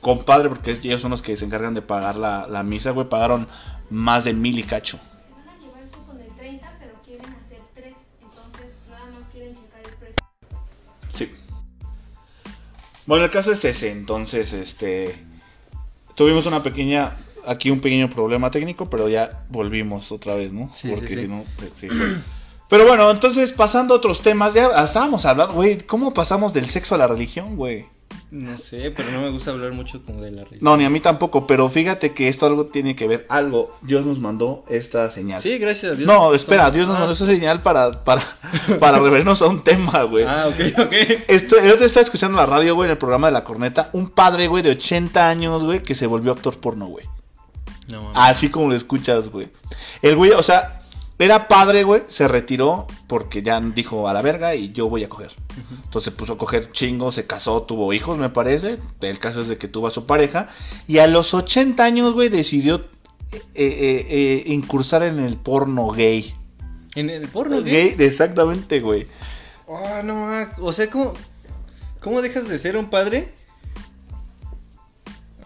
compadre, 0.00 0.48
porque 0.48 0.72
ellos 0.72 1.00
son 1.00 1.12
los 1.12 1.22
que 1.22 1.36
se 1.36 1.44
encargan 1.44 1.74
de 1.74 1.82
pagar 1.82 2.16
la, 2.16 2.46
la 2.48 2.62
misa, 2.62 2.90
güey, 2.90 3.08
pagaron 3.08 3.46
más 3.90 4.24
de 4.24 4.32
mil 4.32 4.58
y 4.58 4.62
cacho. 4.64 4.98
Se 4.98 5.32
van 5.32 5.48
a 5.48 5.58
llevar 5.62 5.82
esto 5.84 5.98
con 6.06 6.20
el 6.20 6.28
30, 6.36 6.76
pero 6.78 6.92
quieren 7.04 7.26
hacer 7.32 7.60
3. 7.74 7.94
Entonces, 8.22 8.66
nada 8.90 9.06
más 9.12 9.26
quieren 9.32 9.54
checar 9.54 9.80
el 9.84 9.92
precio. 9.94 10.16
Sí. 11.14 11.30
Bueno, 13.06 13.24
el 13.24 13.30
caso 13.30 13.52
es 13.52 13.64
ese, 13.64 13.92
entonces, 13.92 14.52
este... 14.52 15.24
Tuvimos 16.16 16.46
una 16.46 16.62
pequeña... 16.62 17.16
Aquí 17.46 17.70
un 17.70 17.80
pequeño 17.80 18.10
problema 18.10 18.50
técnico, 18.50 18.90
pero 18.90 19.08
ya 19.08 19.44
volvimos 19.48 20.10
otra 20.12 20.34
vez, 20.34 20.52
¿no? 20.52 20.70
Sí, 20.74 20.88
Porque 20.88 21.08
sí, 21.08 21.14
sí. 21.14 21.20
si 21.22 21.28
no... 21.28 21.44
sí, 21.74 21.88
sí. 21.88 21.96
Pero 22.68 22.86
bueno, 22.86 23.10
entonces 23.10 23.52
pasando 23.52 23.94
a 23.94 23.98
otros 23.98 24.22
temas, 24.22 24.52
ya 24.54 24.68
estábamos 24.84 25.24
hablando, 25.24 25.54
güey, 25.54 25.78
¿cómo 25.78 26.12
pasamos 26.12 26.52
del 26.52 26.66
sexo 26.68 26.96
a 26.96 26.98
la 26.98 27.06
religión, 27.06 27.54
güey? 27.56 27.86
No 28.32 28.58
sé, 28.58 28.90
pero 28.90 29.12
no 29.12 29.20
me 29.20 29.30
gusta 29.30 29.52
hablar 29.52 29.72
mucho 29.72 30.02
como 30.02 30.20
de 30.20 30.32
la 30.32 30.38
religión. 30.42 30.60
No, 30.62 30.76
ni 30.76 30.84
a 30.84 30.90
mí 30.90 30.98
tampoco, 30.98 31.46
pero 31.46 31.68
fíjate 31.68 32.12
que 32.12 32.28
esto 32.28 32.44
algo 32.44 32.66
tiene 32.66 32.96
que 32.96 33.06
ver, 33.06 33.24
algo, 33.28 33.72
Dios 33.82 34.04
nos 34.04 34.18
mandó 34.18 34.64
esta 34.68 35.12
señal. 35.12 35.40
Sí, 35.40 35.58
gracias 35.58 35.92
a 35.92 35.94
Dios. 35.94 36.08
No, 36.08 36.34
espera, 36.34 36.64
Toma. 36.64 36.74
Dios 36.74 36.88
nos 36.88 36.96
Ah. 36.96 37.00
mandó 37.00 37.12
esta 37.12 37.26
señal 37.26 37.62
para, 37.62 38.02
para, 38.04 38.22
para 38.80 38.98
revernos 38.98 39.42
a 39.42 39.46
un 39.46 39.62
tema, 39.62 40.02
güey. 40.02 40.24
Ah, 40.26 40.46
ok, 40.48 40.80
ok. 40.86 40.92
Esto, 41.28 41.56
yo 41.64 41.78
te 41.78 41.84
estaba 41.84 42.02
escuchando 42.02 42.36
en 42.40 42.48
la 42.48 42.52
radio, 42.56 42.74
güey, 42.74 42.88
en 42.88 42.92
el 42.92 42.98
programa 42.98 43.28
de 43.28 43.32
la 43.32 43.44
corneta. 43.44 43.90
Un 43.92 44.10
padre, 44.10 44.48
güey, 44.48 44.64
de 44.64 44.70
80 44.70 45.28
años, 45.28 45.64
güey, 45.64 45.82
que 45.84 45.94
se 45.94 46.08
volvió 46.08 46.32
actor 46.32 46.58
porno, 46.58 46.86
güey. 46.86 47.06
No. 47.88 48.10
Así 48.14 48.50
como 48.50 48.68
lo 48.68 48.74
escuchas, 48.74 49.28
güey. 49.28 49.48
El 50.02 50.16
güey, 50.16 50.32
o 50.32 50.42
sea, 50.42 50.82
era 51.18 51.48
padre, 51.48 51.82
güey, 51.84 52.02
se 52.08 52.28
retiró 52.28 52.86
porque 53.06 53.42
ya 53.42 53.60
dijo 53.60 54.08
a 54.08 54.12
la 54.12 54.22
verga 54.22 54.54
y 54.54 54.72
yo 54.72 54.88
voy 54.88 55.04
a 55.04 55.08
coger. 55.08 55.32
Entonces 55.84 56.04
se 56.04 56.10
puso 56.10 56.34
a 56.34 56.38
coger 56.38 56.72
chingo, 56.72 57.12
se 57.12 57.26
casó, 57.26 57.62
tuvo 57.62 57.92
hijos, 57.92 58.18
me 58.18 58.28
parece. 58.28 58.78
El 59.00 59.18
caso 59.18 59.40
es 59.42 59.48
de 59.48 59.56
que 59.56 59.68
tuvo 59.68 59.86
a 59.86 59.90
su 59.90 60.04
pareja. 60.06 60.48
Y 60.86 60.98
a 60.98 61.06
los 61.06 61.32
80 61.32 61.82
años, 61.84 62.12
güey, 62.14 62.28
decidió 62.28 62.84
eh, 63.32 63.40
eh, 63.54 64.06
eh, 64.08 64.42
incursar 64.46 65.02
en 65.02 65.18
el 65.18 65.36
porno 65.36 65.88
gay. 65.90 66.34
En 66.94 67.10
el 67.10 67.28
porno, 67.28 67.60
Gay, 67.62 67.94
exactamente, 67.98 68.80
güey. 68.80 69.06
Oh, 69.66 70.02
no, 70.02 70.14
ma- 70.14 70.50
o 70.60 70.72
sea, 70.72 70.88
¿cómo, 70.90 71.12
¿cómo 72.00 72.22
dejas 72.22 72.48
de 72.48 72.58
ser 72.58 72.76
un 72.78 72.86
padre 72.88 73.34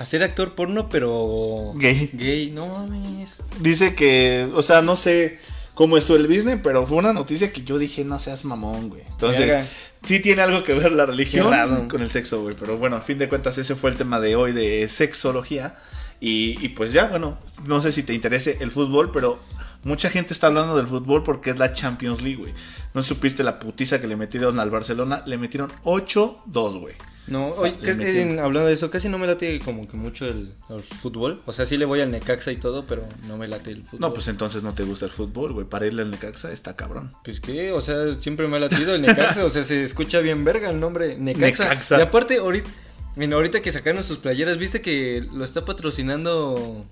a 0.01 0.07
ser 0.07 0.23
actor 0.23 0.55
porno, 0.55 0.89
pero 0.89 1.73
Gay. 1.75 2.09
Gay, 2.15 2.51
no 2.53 2.67
mames. 2.67 3.43
Dice 3.61 3.95
que, 3.95 4.49
o 4.55 4.63
sea, 4.63 4.81
no 4.81 4.97
sé 4.97 5.39
cómo 5.75 5.99
estuvo 5.99 6.17
el 6.17 6.27
business, 6.27 6.59
pero 6.63 6.87
fue 6.87 6.97
una 6.97 7.13
noticia 7.13 7.53
que 7.53 7.65
yo 7.65 7.77
dije, 7.77 8.03
no 8.03 8.19
seas 8.19 8.47
mamón, 8.47 8.89
güey. 8.89 9.03
Entonces, 9.11 9.41
Verga. 9.41 9.67
sí 10.03 10.21
tiene 10.21 10.41
algo 10.41 10.65
que 10.65 10.73
ver 10.73 10.93
la 10.93 11.05
religión 11.05 11.51
raro. 11.51 11.87
con 11.87 12.01
el 12.01 12.11
sexo, 12.11 12.41
güey. 12.41 12.57
Pero 12.59 12.79
bueno, 12.79 12.97
a 12.97 13.03
fin 13.03 13.19
de 13.19 13.29
cuentas, 13.29 13.59
ese 13.59 13.75
fue 13.75 13.91
el 13.91 13.99
tema 13.99 14.21
de 14.21 14.37
hoy 14.37 14.53
de 14.53 14.89
sexología. 14.89 15.77
Y, 16.19 16.57
y 16.65 16.71
pues 16.71 16.95
ya, 16.95 17.09
bueno, 17.09 17.37
no 17.67 17.83
sé 17.83 17.93
si 17.93 18.03
te 18.03 18.15
interese 18.15 18.57
el 18.61 18.71
fútbol, 18.71 19.11
pero 19.13 19.39
mucha 19.85 20.09
gente 20.09 20.33
está 20.33 20.47
hablando 20.47 20.79
del 20.79 20.89
fútbol 20.89 21.25
porque 21.25 21.51
es 21.51 21.59
la 21.59 21.75
Champions 21.75 22.23
League, 22.23 22.39
güey. 22.39 22.55
No 22.95 23.03
supiste 23.03 23.43
la 23.43 23.59
putiza 23.59 24.01
que 24.01 24.07
le 24.07 24.17
metieron 24.17 24.61
al 24.61 24.71
Barcelona. 24.71 25.23
Le 25.27 25.37
metieron 25.37 25.71
8-2, 25.85 26.81
güey. 26.81 26.95
No, 27.31 27.49
O 27.49 27.53
sea, 27.55 27.63
oye, 27.63 27.73
le 27.81 27.87
casi- 27.87 27.99
metieron. 27.99 28.31
en- 28.33 28.39
hablando 28.41 28.67
de 28.69 28.75
eso, 28.75 28.91
casi 28.91 29.09
no 29.09 29.17
me 29.19 29.27
late 29.27 29.59
como 29.61 29.87
que 29.89 29.97
mucho 29.97 30.27
el, 30.27 30.53
el 30.69 30.83
fútbol. 30.83 31.43
O 31.47 31.53
sea, 31.53 31.65
sí 31.65 31.77
le 31.79 31.85
voy 31.85 32.01
al 32.01 32.11
Necaxa 32.11 32.53
y 32.53 32.57
todo, 32.57 32.85
pero 32.87 33.09
no 33.27 33.37
me 33.39 33.47
late 33.49 33.71
el 33.71 33.85
fútbol. 33.85 34.01
No, 34.01 34.13
pues 34.13 34.29
entonces 34.29 34.63
no 34.63 34.75
te 34.75 34.83
gusta 34.83 35.07
el 35.07 35.13
fútbol, 35.13 35.53
güey. 35.53 35.67
Para 35.67 35.87
irle 35.87 36.03
al 36.03 36.11
Necaxa 36.11 36.53
está 36.53 36.75
cabrón. 36.77 37.13
Pues 37.25 37.41
qué, 37.41 37.73
o 37.73 37.81
sea, 37.81 38.15
siempre 38.17 38.49
me 38.49 38.57
ha 38.57 38.61
latido 38.61 38.95
el 38.95 39.03
Necaxa, 39.03 39.45
o 39.45 39.51
sea, 39.51 39.63
se 39.63 39.83
escucha 39.85 40.19
bien 40.21 40.45
verga 40.45 40.69
el 40.71 40.81
nombre 40.81 41.17
Necaxa. 41.17 41.69
Necaxa. 41.69 41.99
Y 41.99 42.03
aparte, 42.03 42.39
ahorita, 42.39 43.61
que 43.63 43.73
sacaron 43.73 44.03
sus 44.05 44.19
playeras, 44.19 44.59
¿viste 44.59 44.83
que 44.83 45.25
lo 45.33 45.45
está 45.45 45.65
patrocinando 45.65 46.85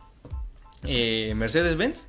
eh, 0.84 1.32
Mercedes-Benz? 1.36 2.06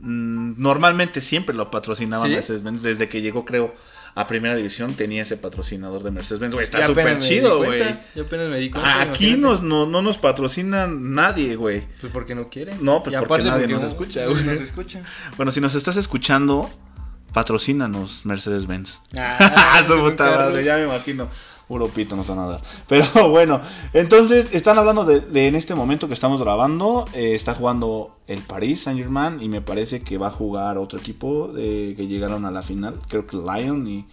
Mm, 0.00 0.60
Normalmente 0.60 1.20
siempre 1.20 1.54
lo 1.54 1.70
patrocinaba 1.70 2.26
¿Sí? 2.26 2.32
Mercedes-Benz. 2.32 2.82
Desde 2.82 3.08
que 3.08 3.22
llegó, 3.22 3.44
creo, 3.44 3.74
a 4.14 4.26
Primera 4.26 4.56
División 4.56 4.94
tenía 4.94 5.22
ese 5.22 5.36
patrocinador 5.36 6.02
de 6.02 6.10
Mercedes-Benz. 6.10 6.52
Güey, 6.54 6.64
está 6.64 6.86
súper 6.86 7.18
chido, 7.20 7.58
güey. 7.58 7.82
Yo 8.14 8.24
apenas 8.24 8.48
me 8.48 8.58
di 8.58 8.70
cuenta. 8.70 9.02
Aquí 9.02 9.36
nos, 9.36 9.62
no, 9.62 9.86
no 9.86 10.02
nos 10.02 10.18
patrocina 10.18 10.86
nadie, 10.86 11.56
güey. 11.56 11.82
Pues 12.00 12.12
porque 12.12 12.34
no 12.34 12.48
quieren. 12.48 12.78
No, 12.82 13.02
pues 13.02 13.14
Y 13.14 13.18
porque 13.26 13.44
nadie 13.44 13.60
porque 13.66 13.72
nos 13.74 13.82
no- 13.82 13.88
escucha, 13.88 14.26
güey. 14.26 14.44
nos 14.44 14.60
escucha. 14.60 15.02
Bueno, 15.36 15.52
si 15.52 15.60
nos 15.60 15.74
estás 15.74 15.96
escuchando, 15.96 16.70
patrocínanos 17.32 18.24
Mercedes-Benz. 18.24 19.00
Ah, 19.16 19.82
madre, 20.18 20.64
ya 20.64 20.76
me 20.76 20.84
imagino. 20.84 21.28
Puro 21.68 21.86
pito, 21.86 22.16
no 22.16 22.22
está 22.22 22.34
nada. 22.34 22.60
Pero 22.88 23.06
bueno, 23.30 23.60
entonces 23.92 24.52
están 24.52 24.78
hablando 24.78 25.04
de, 25.04 25.20
de 25.20 25.46
en 25.46 25.54
este 25.54 25.74
momento 25.74 26.08
que 26.08 26.14
estamos 26.14 26.42
grabando. 26.42 27.06
eh, 27.14 27.34
está 27.34 27.54
jugando 27.54 28.16
el 28.26 28.40
Paris 28.40 28.82
Saint 28.82 28.98
Germain 28.98 29.40
y 29.40 29.48
me 29.48 29.60
parece 29.60 30.02
que 30.02 30.18
va 30.18 30.28
a 30.28 30.32
jugar 30.32 30.78
otro 30.78 30.98
equipo 30.98 31.48
de, 31.48 31.94
que 31.96 32.08
llegaron 32.08 32.44
a 32.44 32.50
la 32.50 32.62
final. 32.62 32.94
Creo 33.08 33.26
que 33.26 33.36
Lyon 33.36 33.86
y 33.86 34.06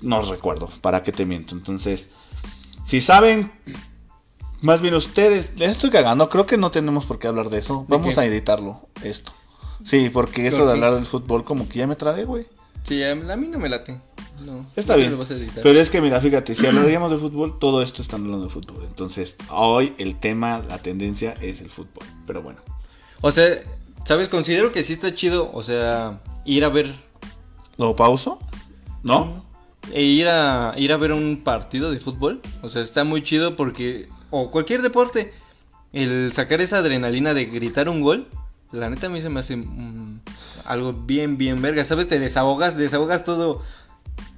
no 0.00 0.22
recuerdo, 0.22 0.70
para 0.80 1.02
qué 1.02 1.12
te 1.12 1.26
miento. 1.26 1.54
Entonces, 1.54 2.10
si 2.86 3.00
saben, 3.00 3.52
más 4.62 4.80
bien 4.80 4.94
ustedes, 4.94 5.58
les 5.58 5.72
estoy 5.72 5.90
cagando. 5.90 6.28
Creo 6.30 6.46
que 6.46 6.56
no 6.56 6.70
tenemos 6.70 7.04
por 7.04 7.18
qué 7.18 7.26
hablar 7.26 7.50
de 7.50 7.58
eso. 7.58 7.84
¿De 7.88 7.96
Vamos 7.96 8.16
a 8.16 8.24
editarlo, 8.24 8.88
esto. 9.02 9.32
Sí, 9.84 10.10
porque 10.10 10.46
eso 10.48 10.58
¿Por 10.58 10.66
de 10.66 10.72
hablar 10.72 10.94
del 10.94 11.06
fútbol 11.06 11.44
como 11.44 11.68
que 11.68 11.78
ya 11.78 11.86
me 11.86 11.94
trabé, 11.94 12.24
güey. 12.24 12.46
Sí, 12.82 13.02
a 13.02 13.14
mí 13.14 13.48
no 13.48 13.58
me 13.58 13.68
late. 13.68 14.00
No, 14.44 14.66
Está 14.74 14.94
no 14.94 14.98
bien. 14.98 15.12
lo 15.12 15.18
vas 15.18 15.30
a 15.30 15.34
editar. 15.34 15.62
Pero 15.62 15.78
es 15.78 15.90
que 15.90 16.00
mira, 16.00 16.20
fíjate, 16.20 16.54
si 16.54 16.66
hablaríamos 16.66 17.10
de 17.10 17.18
fútbol, 17.18 17.58
todo 17.60 17.82
esto 17.82 18.02
está 18.02 18.16
hablando 18.16 18.44
de 18.44 18.50
fútbol. 18.50 18.84
Entonces, 18.84 19.36
hoy 19.50 19.94
el 19.98 20.18
tema, 20.18 20.62
la 20.68 20.78
tendencia 20.78 21.34
es 21.40 21.60
el 21.60 21.70
fútbol. 21.70 22.04
Pero 22.26 22.42
bueno. 22.42 22.60
O 23.20 23.30
sea, 23.30 23.62
¿sabes? 24.04 24.28
Considero 24.28 24.72
que 24.72 24.82
sí 24.82 24.92
está 24.92 25.14
chido, 25.14 25.50
o 25.54 25.62
sea, 25.62 26.20
ir 26.44 26.64
a 26.64 26.68
ver 26.68 26.92
¿Lo 27.76 27.96
pauso? 27.96 28.38
¿No? 29.02 29.44
e 29.92 30.02
ir 30.02 30.28
a 30.28 30.74
ir 30.76 30.92
a 30.92 30.96
ver 30.96 31.12
un 31.12 31.42
partido 31.44 31.90
de 31.90 32.00
fútbol, 32.00 32.40
o 32.62 32.70
sea, 32.70 32.82
está 32.82 33.04
muy 33.04 33.22
chido 33.22 33.56
porque 33.56 34.08
o 34.30 34.50
cualquier 34.50 34.82
deporte 34.82 35.32
el 35.92 36.32
sacar 36.32 36.60
esa 36.60 36.78
adrenalina 36.78 37.34
de 37.34 37.44
gritar 37.46 37.88
un 37.88 38.00
gol, 38.00 38.26
la 38.74 38.90
neta 38.90 39.06
a 39.06 39.10
mí 39.10 39.20
se 39.22 39.28
me 39.30 39.40
hace 39.40 39.56
mm, 39.56 40.20
algo 40.64 40.92
bien 40.92 41.36
bien 41.38 41.62
verga, 41.62 41.84
¿sabes? 41.84 42.08
Te 42.08 42.18
desahogas, 42.18 42.76
desahogas 42.76 43.24
todo 43.24 43.62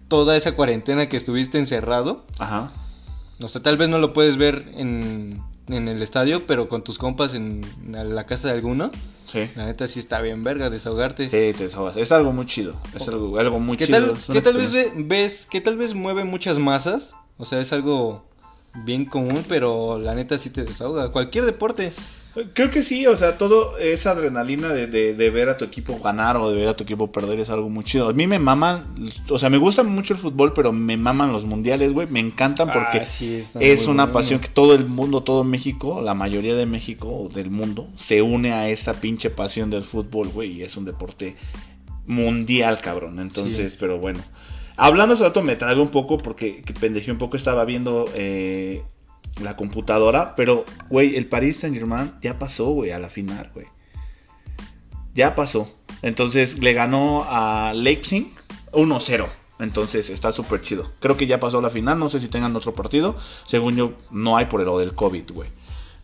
toda 0.08 0.36
esa 0.36 0.52
cuarentena 0.54 1.08
que 1.08 1.16
estuviste 1.16 1.58
encerrado. 1.58 2.24
Ajá. 2.38 2.70
O 3.42 3.48
sea, 3.48 3.62
tal 3.62 3.76
vez 3.76 3.88
no 3.88 3.98
lo 3.98 4.12
puedes 4.12 4.36
ver 4.36 4.66
en, 4.74 5.42
en 5.68 5.88
el 5.88 6.00
estadio, 6.02 6.46
pero 6.46 6.68
con 6.68 6.82
tus 6.84 6.96
compas 6.96 7.34
en, 7.34 7.62
en 7.86 8.14
la 8.14 8.24
casa 8.24 8.48
de 8.48 8.54
alguno. 8.54 8.90
Sí. 9.26 9.50
La 9.56 9.66
neta 9.66 9.88
sí 9.88 9.98
está 9.98 10.20
bien 10.20 10.44
verga 10.44 10.70
desahogarte. 10.70 11.24
Sí, 11.24 11.56
te 11.56 11.64
desahogas. 11.64 11.96
Es 11.96 12.12
algo 12.12 12.32
muy 12.32 12.46
chido. 12.46 12.76
Es 12.94 13.08
algo, 13.08 13.36
algo 13.38 13.58
muy 13.58 13.76
¿Qué 13.76 13.86
chido. 13.86 14.12
tal, 14.12 14.22
qué 14.32 14.40
tal 14.40 14.54
vez 14.54 14.70
ve- 14.70 14.92
ves, 14.96 15.46
qué 15.50 15.60
tal 15.60 15.76
vez 15.76 15.94
mueve 15.94 16.24
muchas 16.24 16.58
masas? 16.58 17.14
O 17.36 17.44
sea, 17.44 17.60
es 17.60 17.72
algo 17.72 18.24
bien 18.84 19.04
común, 19.04 19.44
pero 19.48 19.98
la 19.98 20.14
neta 20.14 20.38
sí 20.38 20.50
te 20.50 20.62
desahoga. 20.64 21.10
Cualquier 21.10 21.44
deporte. 21.44 21.92
Creo 22.52 22.70
que 22.70 22.82
sí, 22.82 23.06
o 23.06 23.16
sea, 23.16 23.38
todo 23.38 23.78
esa 23.78 24.10
adrenalina 24.10 24.68
de, 24.68 24.86
de, 24.86 25.14
de 25.14 25.30
ver 25.30 25.48
a 25.48 25.56
tu 25.56 25.64
equipo 25.64 25.98
ganar 26.00 26.36
o 26.36 26.50
de 26.50 26.56
ver 26.60 26.68
a 26.68 26.76
tu 26.76 26.84
equipo 26.84 27.10
perder 27.10 27.40
es 27.40 27.48
algo 27.48 27.70
muy 27.70 27.82
chido. 27.82 28.08
A 28.08 28.12
mí 28.12 28.26
me 28.26 28.38
maman, 28.38 28.84
o 29.30 29.38
sea, 29.38 29.48
me 29.48 29.56
gusta 29.56 29.82
mucho 29.82 30.12
el 30.12 30.20
fútbol, 30.20 30.52
pero 30.52 30.70
me 30.70 30.98
maman 30.98 31.32
los 31.32 31.46
mundiales, 31.46 31.92
güey. 31.94 32.06
Me 32.10 32.20
encantan 32.20 32.70
porque 32.72 32.98
Ah, 33.00 33.06
sí, 33.06 33.36
es 33.60 33.86
una 33.86 34.04
bueno. 34.04 34.12
pasión 34.12 34.40
que 34.40 34.48
todo 34.48 34.74
el 34.74 34.84
mundo, 34.86 35.22
todo 35.22 35.44
México, 35.44 36.02
la 36.02 36.12
mayoría 36.12 36.54
de 36.54 36.66
México 36.66 37.08
o 37.08 37.28
del 37.30 37.50
mundo, 37.50 37.88
se 37.94 38.20
une 38.20 38.52
a 38.52 38.68
esa 38.68 39.00
pinche 39.00 39.30
pasión 39.30 39.70
del 39.70 39.84
fútbol, 39.84 40.28
güey. 40.28 40.52
Y 40.58 40.62
es 40.62 40.76
un 40.76 40.84
deporte 40.84 41.36
mundial, 42.06 42.80
cabrón. 42.80 43.18
Entonces, 43.18 43.72
Sí. 43.72 43.78
pero 43.80 43.98
bueno. 43.98 44.20
Hablando 44.78 45.14
hace 45.14 45.24
rato 45.24 45.42
me 45.42 45.56
trago 45.56 45.80
un 45.80 45.88
poco 45.88 46.18
porque 46.18 46.60
que 46.60 46.74
pendejé 46.74 47.10
un 47.10 47.16
poco, 47.16 47.38
estaba 47.38 47.64
viendo 47.64 48.04
eh, 48.14 48.82
la 49.42 49.56
computadora, 49.56 50.34
pero, 50.34 50.64
güey, 50.88 51.16
el 51.16 51.28
Paris 51.28 51.58
Saint 51.58 51.76
Germain 51.76 52.12
ya 52.22 52.38
pasó, 52.38 52.70
güey, 52.70 52.90
a 52.92 52.98
la 52.98 53.08
final, 53.08 53.50
güey. 53.54 53.66
Ya 55.14 55.34
pasó. 55.34 55.70
Entonces 56.02 56.58
le 56.58 56.72
ganó 56.72 57.24
a 57.28 57.72
Leipzig 57.74 58.32
1-0. 58.72 59.26
Entonces 59.58 60.10
está 60.10 60.32
súper 60.32 60.60
chido. 60.60 60.92
Creo 61.00 61.16
que 61.16 61.26
ya 61.26 61.40
pasó 61.40 61.58
a 61.58 61.62
la 61.62 61.70
final. 61.70 61.98
No 61.98 62.08
sé 62.10 62.20
si 62.20 62.28
tengan 62.28 62.54
otro 62.54 62.74
partido. 62.74 63.16
Según 63.46 63.76
yo, 63.76 63.92
no 64.10 64.36
hay 64.36 64.46
por 64.46 64.60
lo 64.60 64.78
del 64.78 64.94
COVID, 64.94 65.30
güey. 65.32 65.48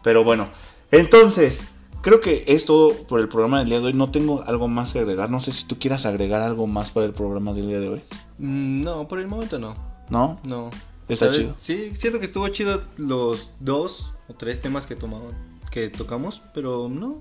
Pero 0.02 0.24
bueno. 0.24 0.48
Entonces, 0.90 1.62
creo 2.00 2.20
que 2.20 2.44
es 2.46 2.64
todo 2.64 2.94
por 3.06 3.20
el 3.20 3.28
programa 3.28 3.58
del 3.58 3.68
día 3.68 3.80
de 3.80 3.86
hoy. 3.86 3.92
No 3.92 4.10
tengo 4.10 4.42
algo 4.46 4.68
más 4.68 4.92
que 4.92 5.00
agregar. 5.00 5.30
No 5.30 5.40
sé 5.40 5.52
si 5.52 5.66
tú 5.66 5.78
quieras 5.78 6.06
agregar 6.06 6.40
algo 6.40 6.66
más 6.66 6.90
para 6.90 7.04
el 7.04 7.12
programa 7.12 7.52
del 7.52 7.68
día 7.68 7.80
de 7.80 7.88
hoy. 7.88 8.02
Mm, 8.38 8.82
No, 8.82 9.06
por 9.06 9.18
el 9.18 9.28
momento 9.28 9.58
no. 9.58 9.74
¿No? 10.08 10.38
No. 10.42 10.70
Está 11.08 11.26
¿Sabes? 11.26 11.40
chido. 11.40 11.54
Sí, 11.58 11.92
siento 11.94 12.18
que 12.18 12.26
estuvo 12.26 12.46
chido 12.48 12.82
los 12.96 13.50
dos 13.60 14.14
o 14.28 14.34
tres 14.34 14.60
temas 14.60 14.86
que 14.86 14.94
tomaban, 14.94 15.32
que 15.70 15.88
tocamos, 15.88 16.42
pero 16.54 16.88
no. 16.88 17.20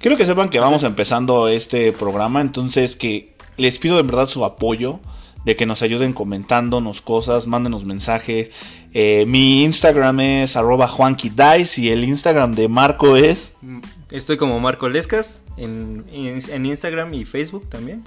Quiero 0.00 0.16
que 0.16 0.26
sepan 0.26 0.50
que 0.50 0.60
vamos 0.60 0.82
empezando 0.82 1.48
este 1.48 1.92
programa, 1.92 2.40
entonces 2.40 2.96
que 2.96 3.34
les 3.56 3.78
pido 3.78 3.96
de 3.96 4.02
verdad 4.02 4.28
su 4.28 4.44
apoyo, 4.44 5.00
de 5.44 5.56
que 5.56 5.66
nos 5.66 5.82
ayuden 5.82 6.12
comentándonos 6.12 7.00
cosas, 7.00 7.46
mándenos 7.46 7.84
mensajes. 7.84 8.50
Eh, 8.92 9.24
mi 9.26 9.62
Instagram 9.64 10.20
es 10.20 10.56
arroba 10.56 10.88
juanquidice 10.88 11.80
y 11.80 11.88
el 11.90 12.04
Instagram 12.04 12.54
de 12.54 12.68
Marco 12.68 13.16
es... 13.16 13.52
Mm, 13.62 13.80
Estoy 14.10 14.36
como 14.36 14.60
Marco 14.60 14.88
Lescas 14.88 15.42
en, 15.56 16.04
en, 16.12 16.40
en 16.50 16.66
Instagram 16.66 17.12
y 17.12 17.24
Facebook 17.24 17.68
también. 17.68 18.04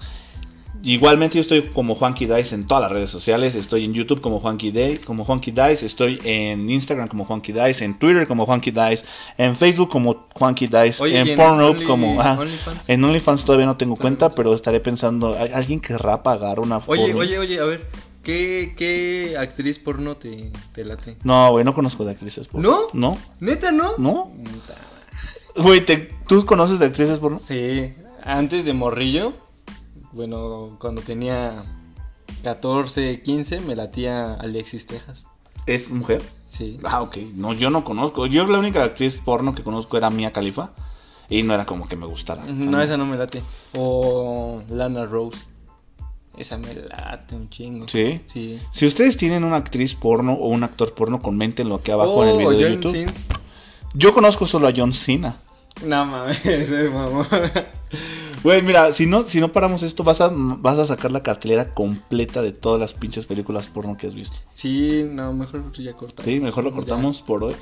Igualmente 0.81 1.35
yo 1.35 1.41
estoy 1.41 1.61
como 1.73 1.93
Juanqui 1.95 2.25
Dice 2.25 2.55
en 2.55 2.65
todas 2.65 2.83
las 2.83 2.91
redes 2.91 3.09
sociales, 3.09 3.55
estoy 3.55 3.83
en 3.83 3.93
YouTube 3.93 4.21
como 4.21 4.39
Juanqui, 4.39 4.71
Day, 4.71 4.97
como 4.97 5.25
Juanqui 5.25 5.51
Dice, 5.51 5.85
estoy 5.85 6.19
en 6.23 6.69
Instagram 6.69 7.09
como 7.09 7.25
Juanqui 7.25 7.51
Dice, 7.51 7.83
en 7.83 7.99
Twitter 7.99 8.25
como 8.27 8.45
Juanqui 8.45 8.71
Dice, 8.71 9.03
en 9.37 9.57
Facebook 9.57 9.89
como 9.89 10.27
Juanqui 10.33 10.67
Dice, 10.67 11.03
Oye, 11.03 11.19
en 11.19 11.35
Pornhub 11.35 11.75
Only- 11.79 11.85
como... 11.85 12.21
ah, 12.21 12.37
OnlyFans. 12.39 12.87
en 12.89 13.03
OnlyFans 13.03 13.43
todavía 13.43 13.65
no 13.65 13.75
tengo 13.75 13.97
cuenta, 13.97 14.29
pero 14.33 14.53
estaré 14.55 14.79
pensando, 14.79 15.35
¿hay- 15.37 15.51
¿alguien 15.53 15.81
querrá 15.81 16.23
pagar 16.23 16.59
una 16.61 16.77
Oye, 16.87 17.07
por 17.07 17.13
mí? 17.13 17.19
oye, 17.19 17.39
oye, 17.39 17.59
a 17.59 17.65
ver, 17.65 17.85
¿qué, 18.23 18.73
qué 18.77 19.35
actriz 19.37 19.79
porno 19.79 20.15
te, 20.15 20.51
te 20.71 20.85
late? 20.85 21.17
No, 21.23 21.51
güey, 21.51 21.65
no 21.65 21.73
conozco 21.73 22.05
de 22.05 22.11
actrices 22.11 22.47
porno. 22.47 22.69
¿No? 22.93 23.11
¿No? 23.11 23.17
¿Neta 23.41 23.73
no? 23.73 23.91
¿No? 23.97 24.31
Güey, 25.57 25.81
¿te- 25.81 26.09
¿tú 26.27 26.45
conoces 26.45 26.79
de 26.79 26.85
actrices 26.85 27.19
porno? 27.19 27.37
Sí, 27.37 27.93
antes 28.23 28.63
de 28.63 28.71
Morrillo, 28.73 29.33
bueno, 30.11 30.77
cuando 30.79 31.01
tenía 31.01 31.63
14, 32.43 33.21
15, 33.21 33.61
me 33.61 33.75
latía 33.75 34.33
Alexis 34.35 34.85
Texas. 34.85 35.25
¿Es 35.65 35.91
mujer? 35.91 36.21
Sí. 36.49 36.79
Ah, 36.83 37.01
ok. 37.01 37.17
No, 37.35 37.53
yo 37.53 37.69
no 37.69 37.83
conozco. 37.83 38.25
Yo 38.25 38.45
la 38.45 38.59
única 38.59 38.83
actriz 38.83 39.21
porno 39.23 39.53
que 39.53 39.63
conozco 39.63 39.97
era 39.97 40.09
Mia 40.09 40.31
Khalifa. 40.33 40.71
Y 41.29 41.43
no 41.43 41.53
era 41.53 41.65
como 41.67 41.87
que 41.87 41.95
me 41.95 42.07
gustara. 42.07 42.43
No, 42.45 42.81
esa 42.81 42.97
no 42.97 43.05
me 43.05 43.15
late. 43.15 43.43
O 43.75 44.63
Lana 44.69 45.05
Rose. 45.05 45.37
Esa 46.35 46.57
me 46.57 46.73
late 46.73 47.35
un 47.35 47.49
chingo. 47.49 47.87
Sí. 47.87 48.21
Sí. 48.25 48.59
Si 48.71 48.87
ustedes 48.87 49.15
tienen 49.15 49.43
una 49.43 49.57
actriz 49.57 49.93
porno 49.93 50.33
o 50.33 50.47
un 50.47 50.63
actor 50.63 50.93
porno, 50.95 51.21
comenten 51.21 51.69
lo 51.69 51.81
que 51.81 51.91
abajo 51.91 52.13
Oh, 52.15 52.23
en 52.23 52.29
el 52.29 52.37
video 52.37 52.51
de 52.51 52.63
John 52.63 52.73
YouTube. 52.73 52.93
Sins. 52.93 53.27
Yo 53.93 54.13
conozco 54.13 54.47
solo 54.47 54.67
a 54.67 54.73
John 54.75 54.91
Cena. 54.91 55.37
No 55.85 56.03
mames, 56.05 56.43
ese 56.45 56.89
mamón. 56.89 57.27
Güey, 58.41 58.61
mira, 58.61 58.93
si 58.93 59.05
no, 59.05 59.23
si 59.23 59.41
no 59.41 59.51
paramos 59.51 59.83
esto, 59.83 60.03
vas 60.03 60.21
a, 60.21 60.31
vas 60.31 60.79
a 60.79 60.85
sacar 60.85 61.11
la 61.11 61.23
cartelera 61.23 61.73
completa 61.73 62.41
de 62.41 62.53
todas 62.53 62.79
las 62.79 62.93
pinches 62.93 63.25
películas 63.25 63.67
porno 63.67 63.97
que 63.97 64.07
has 64.07 64.15
visto. 64.15 64.37
Sí, 64.53 65.05
no, 65.09 65.33
mejor 65.33 65.71
ya 65.73 65.93
cortamos. 65.93 66.25
Sí, 66.25 66.39
mejor 66.39 66.63
lo 66.63 66.71
cortamos 66.71 67.21
por 67.21 67.43
hoy. 67.43 67.55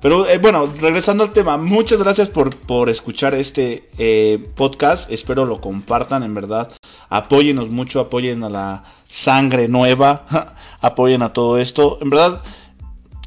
Pero 0.00 0.28
eh, 0.28 0.38
bueno, 0.38 0.66
regresando 0.80 1.24
al 1.24 1.32
tema, 1.32 1.58
muchas 1.58 1.98
gracias 1.98 2.28
por, 2.28 2.56
por 2.56 2.88
escuchar 2.88 3.34
este 3.34 3.90
eh, 3.98 4.50
podcast. 4.54 5.10
Espero 5.10 5.44
lo 5.44 5.60
compartan, 5.60 6.22
en 6.22 6.34
verdad. 6.34 6.72
Apóyenos 7.10 7.68
mucho, 7.70 8.00
apoyen 8.00 8.44
a 8.44 8.50
la 8.50 8.84
sangre 9.08 9.68
nueva, 9.68 10.54
apoyen 10.80 11.22
a 11.22 11.32
todo 11.34 11.58
esto. 11.58 11.98
En 12.00 12.08
verdad, 12.08 12.42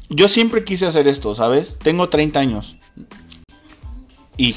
yo 0.08 0.28
siempre 0.28 0.64
quise 0.64 0.86
hacer 0.86 1.06
esto, 1.06 1.34
¿sabes? 1.34 1.78
Tengo 1.78 2.08
30 2.08 2.40
años. 2.40 2.76
Y 4.36 4.54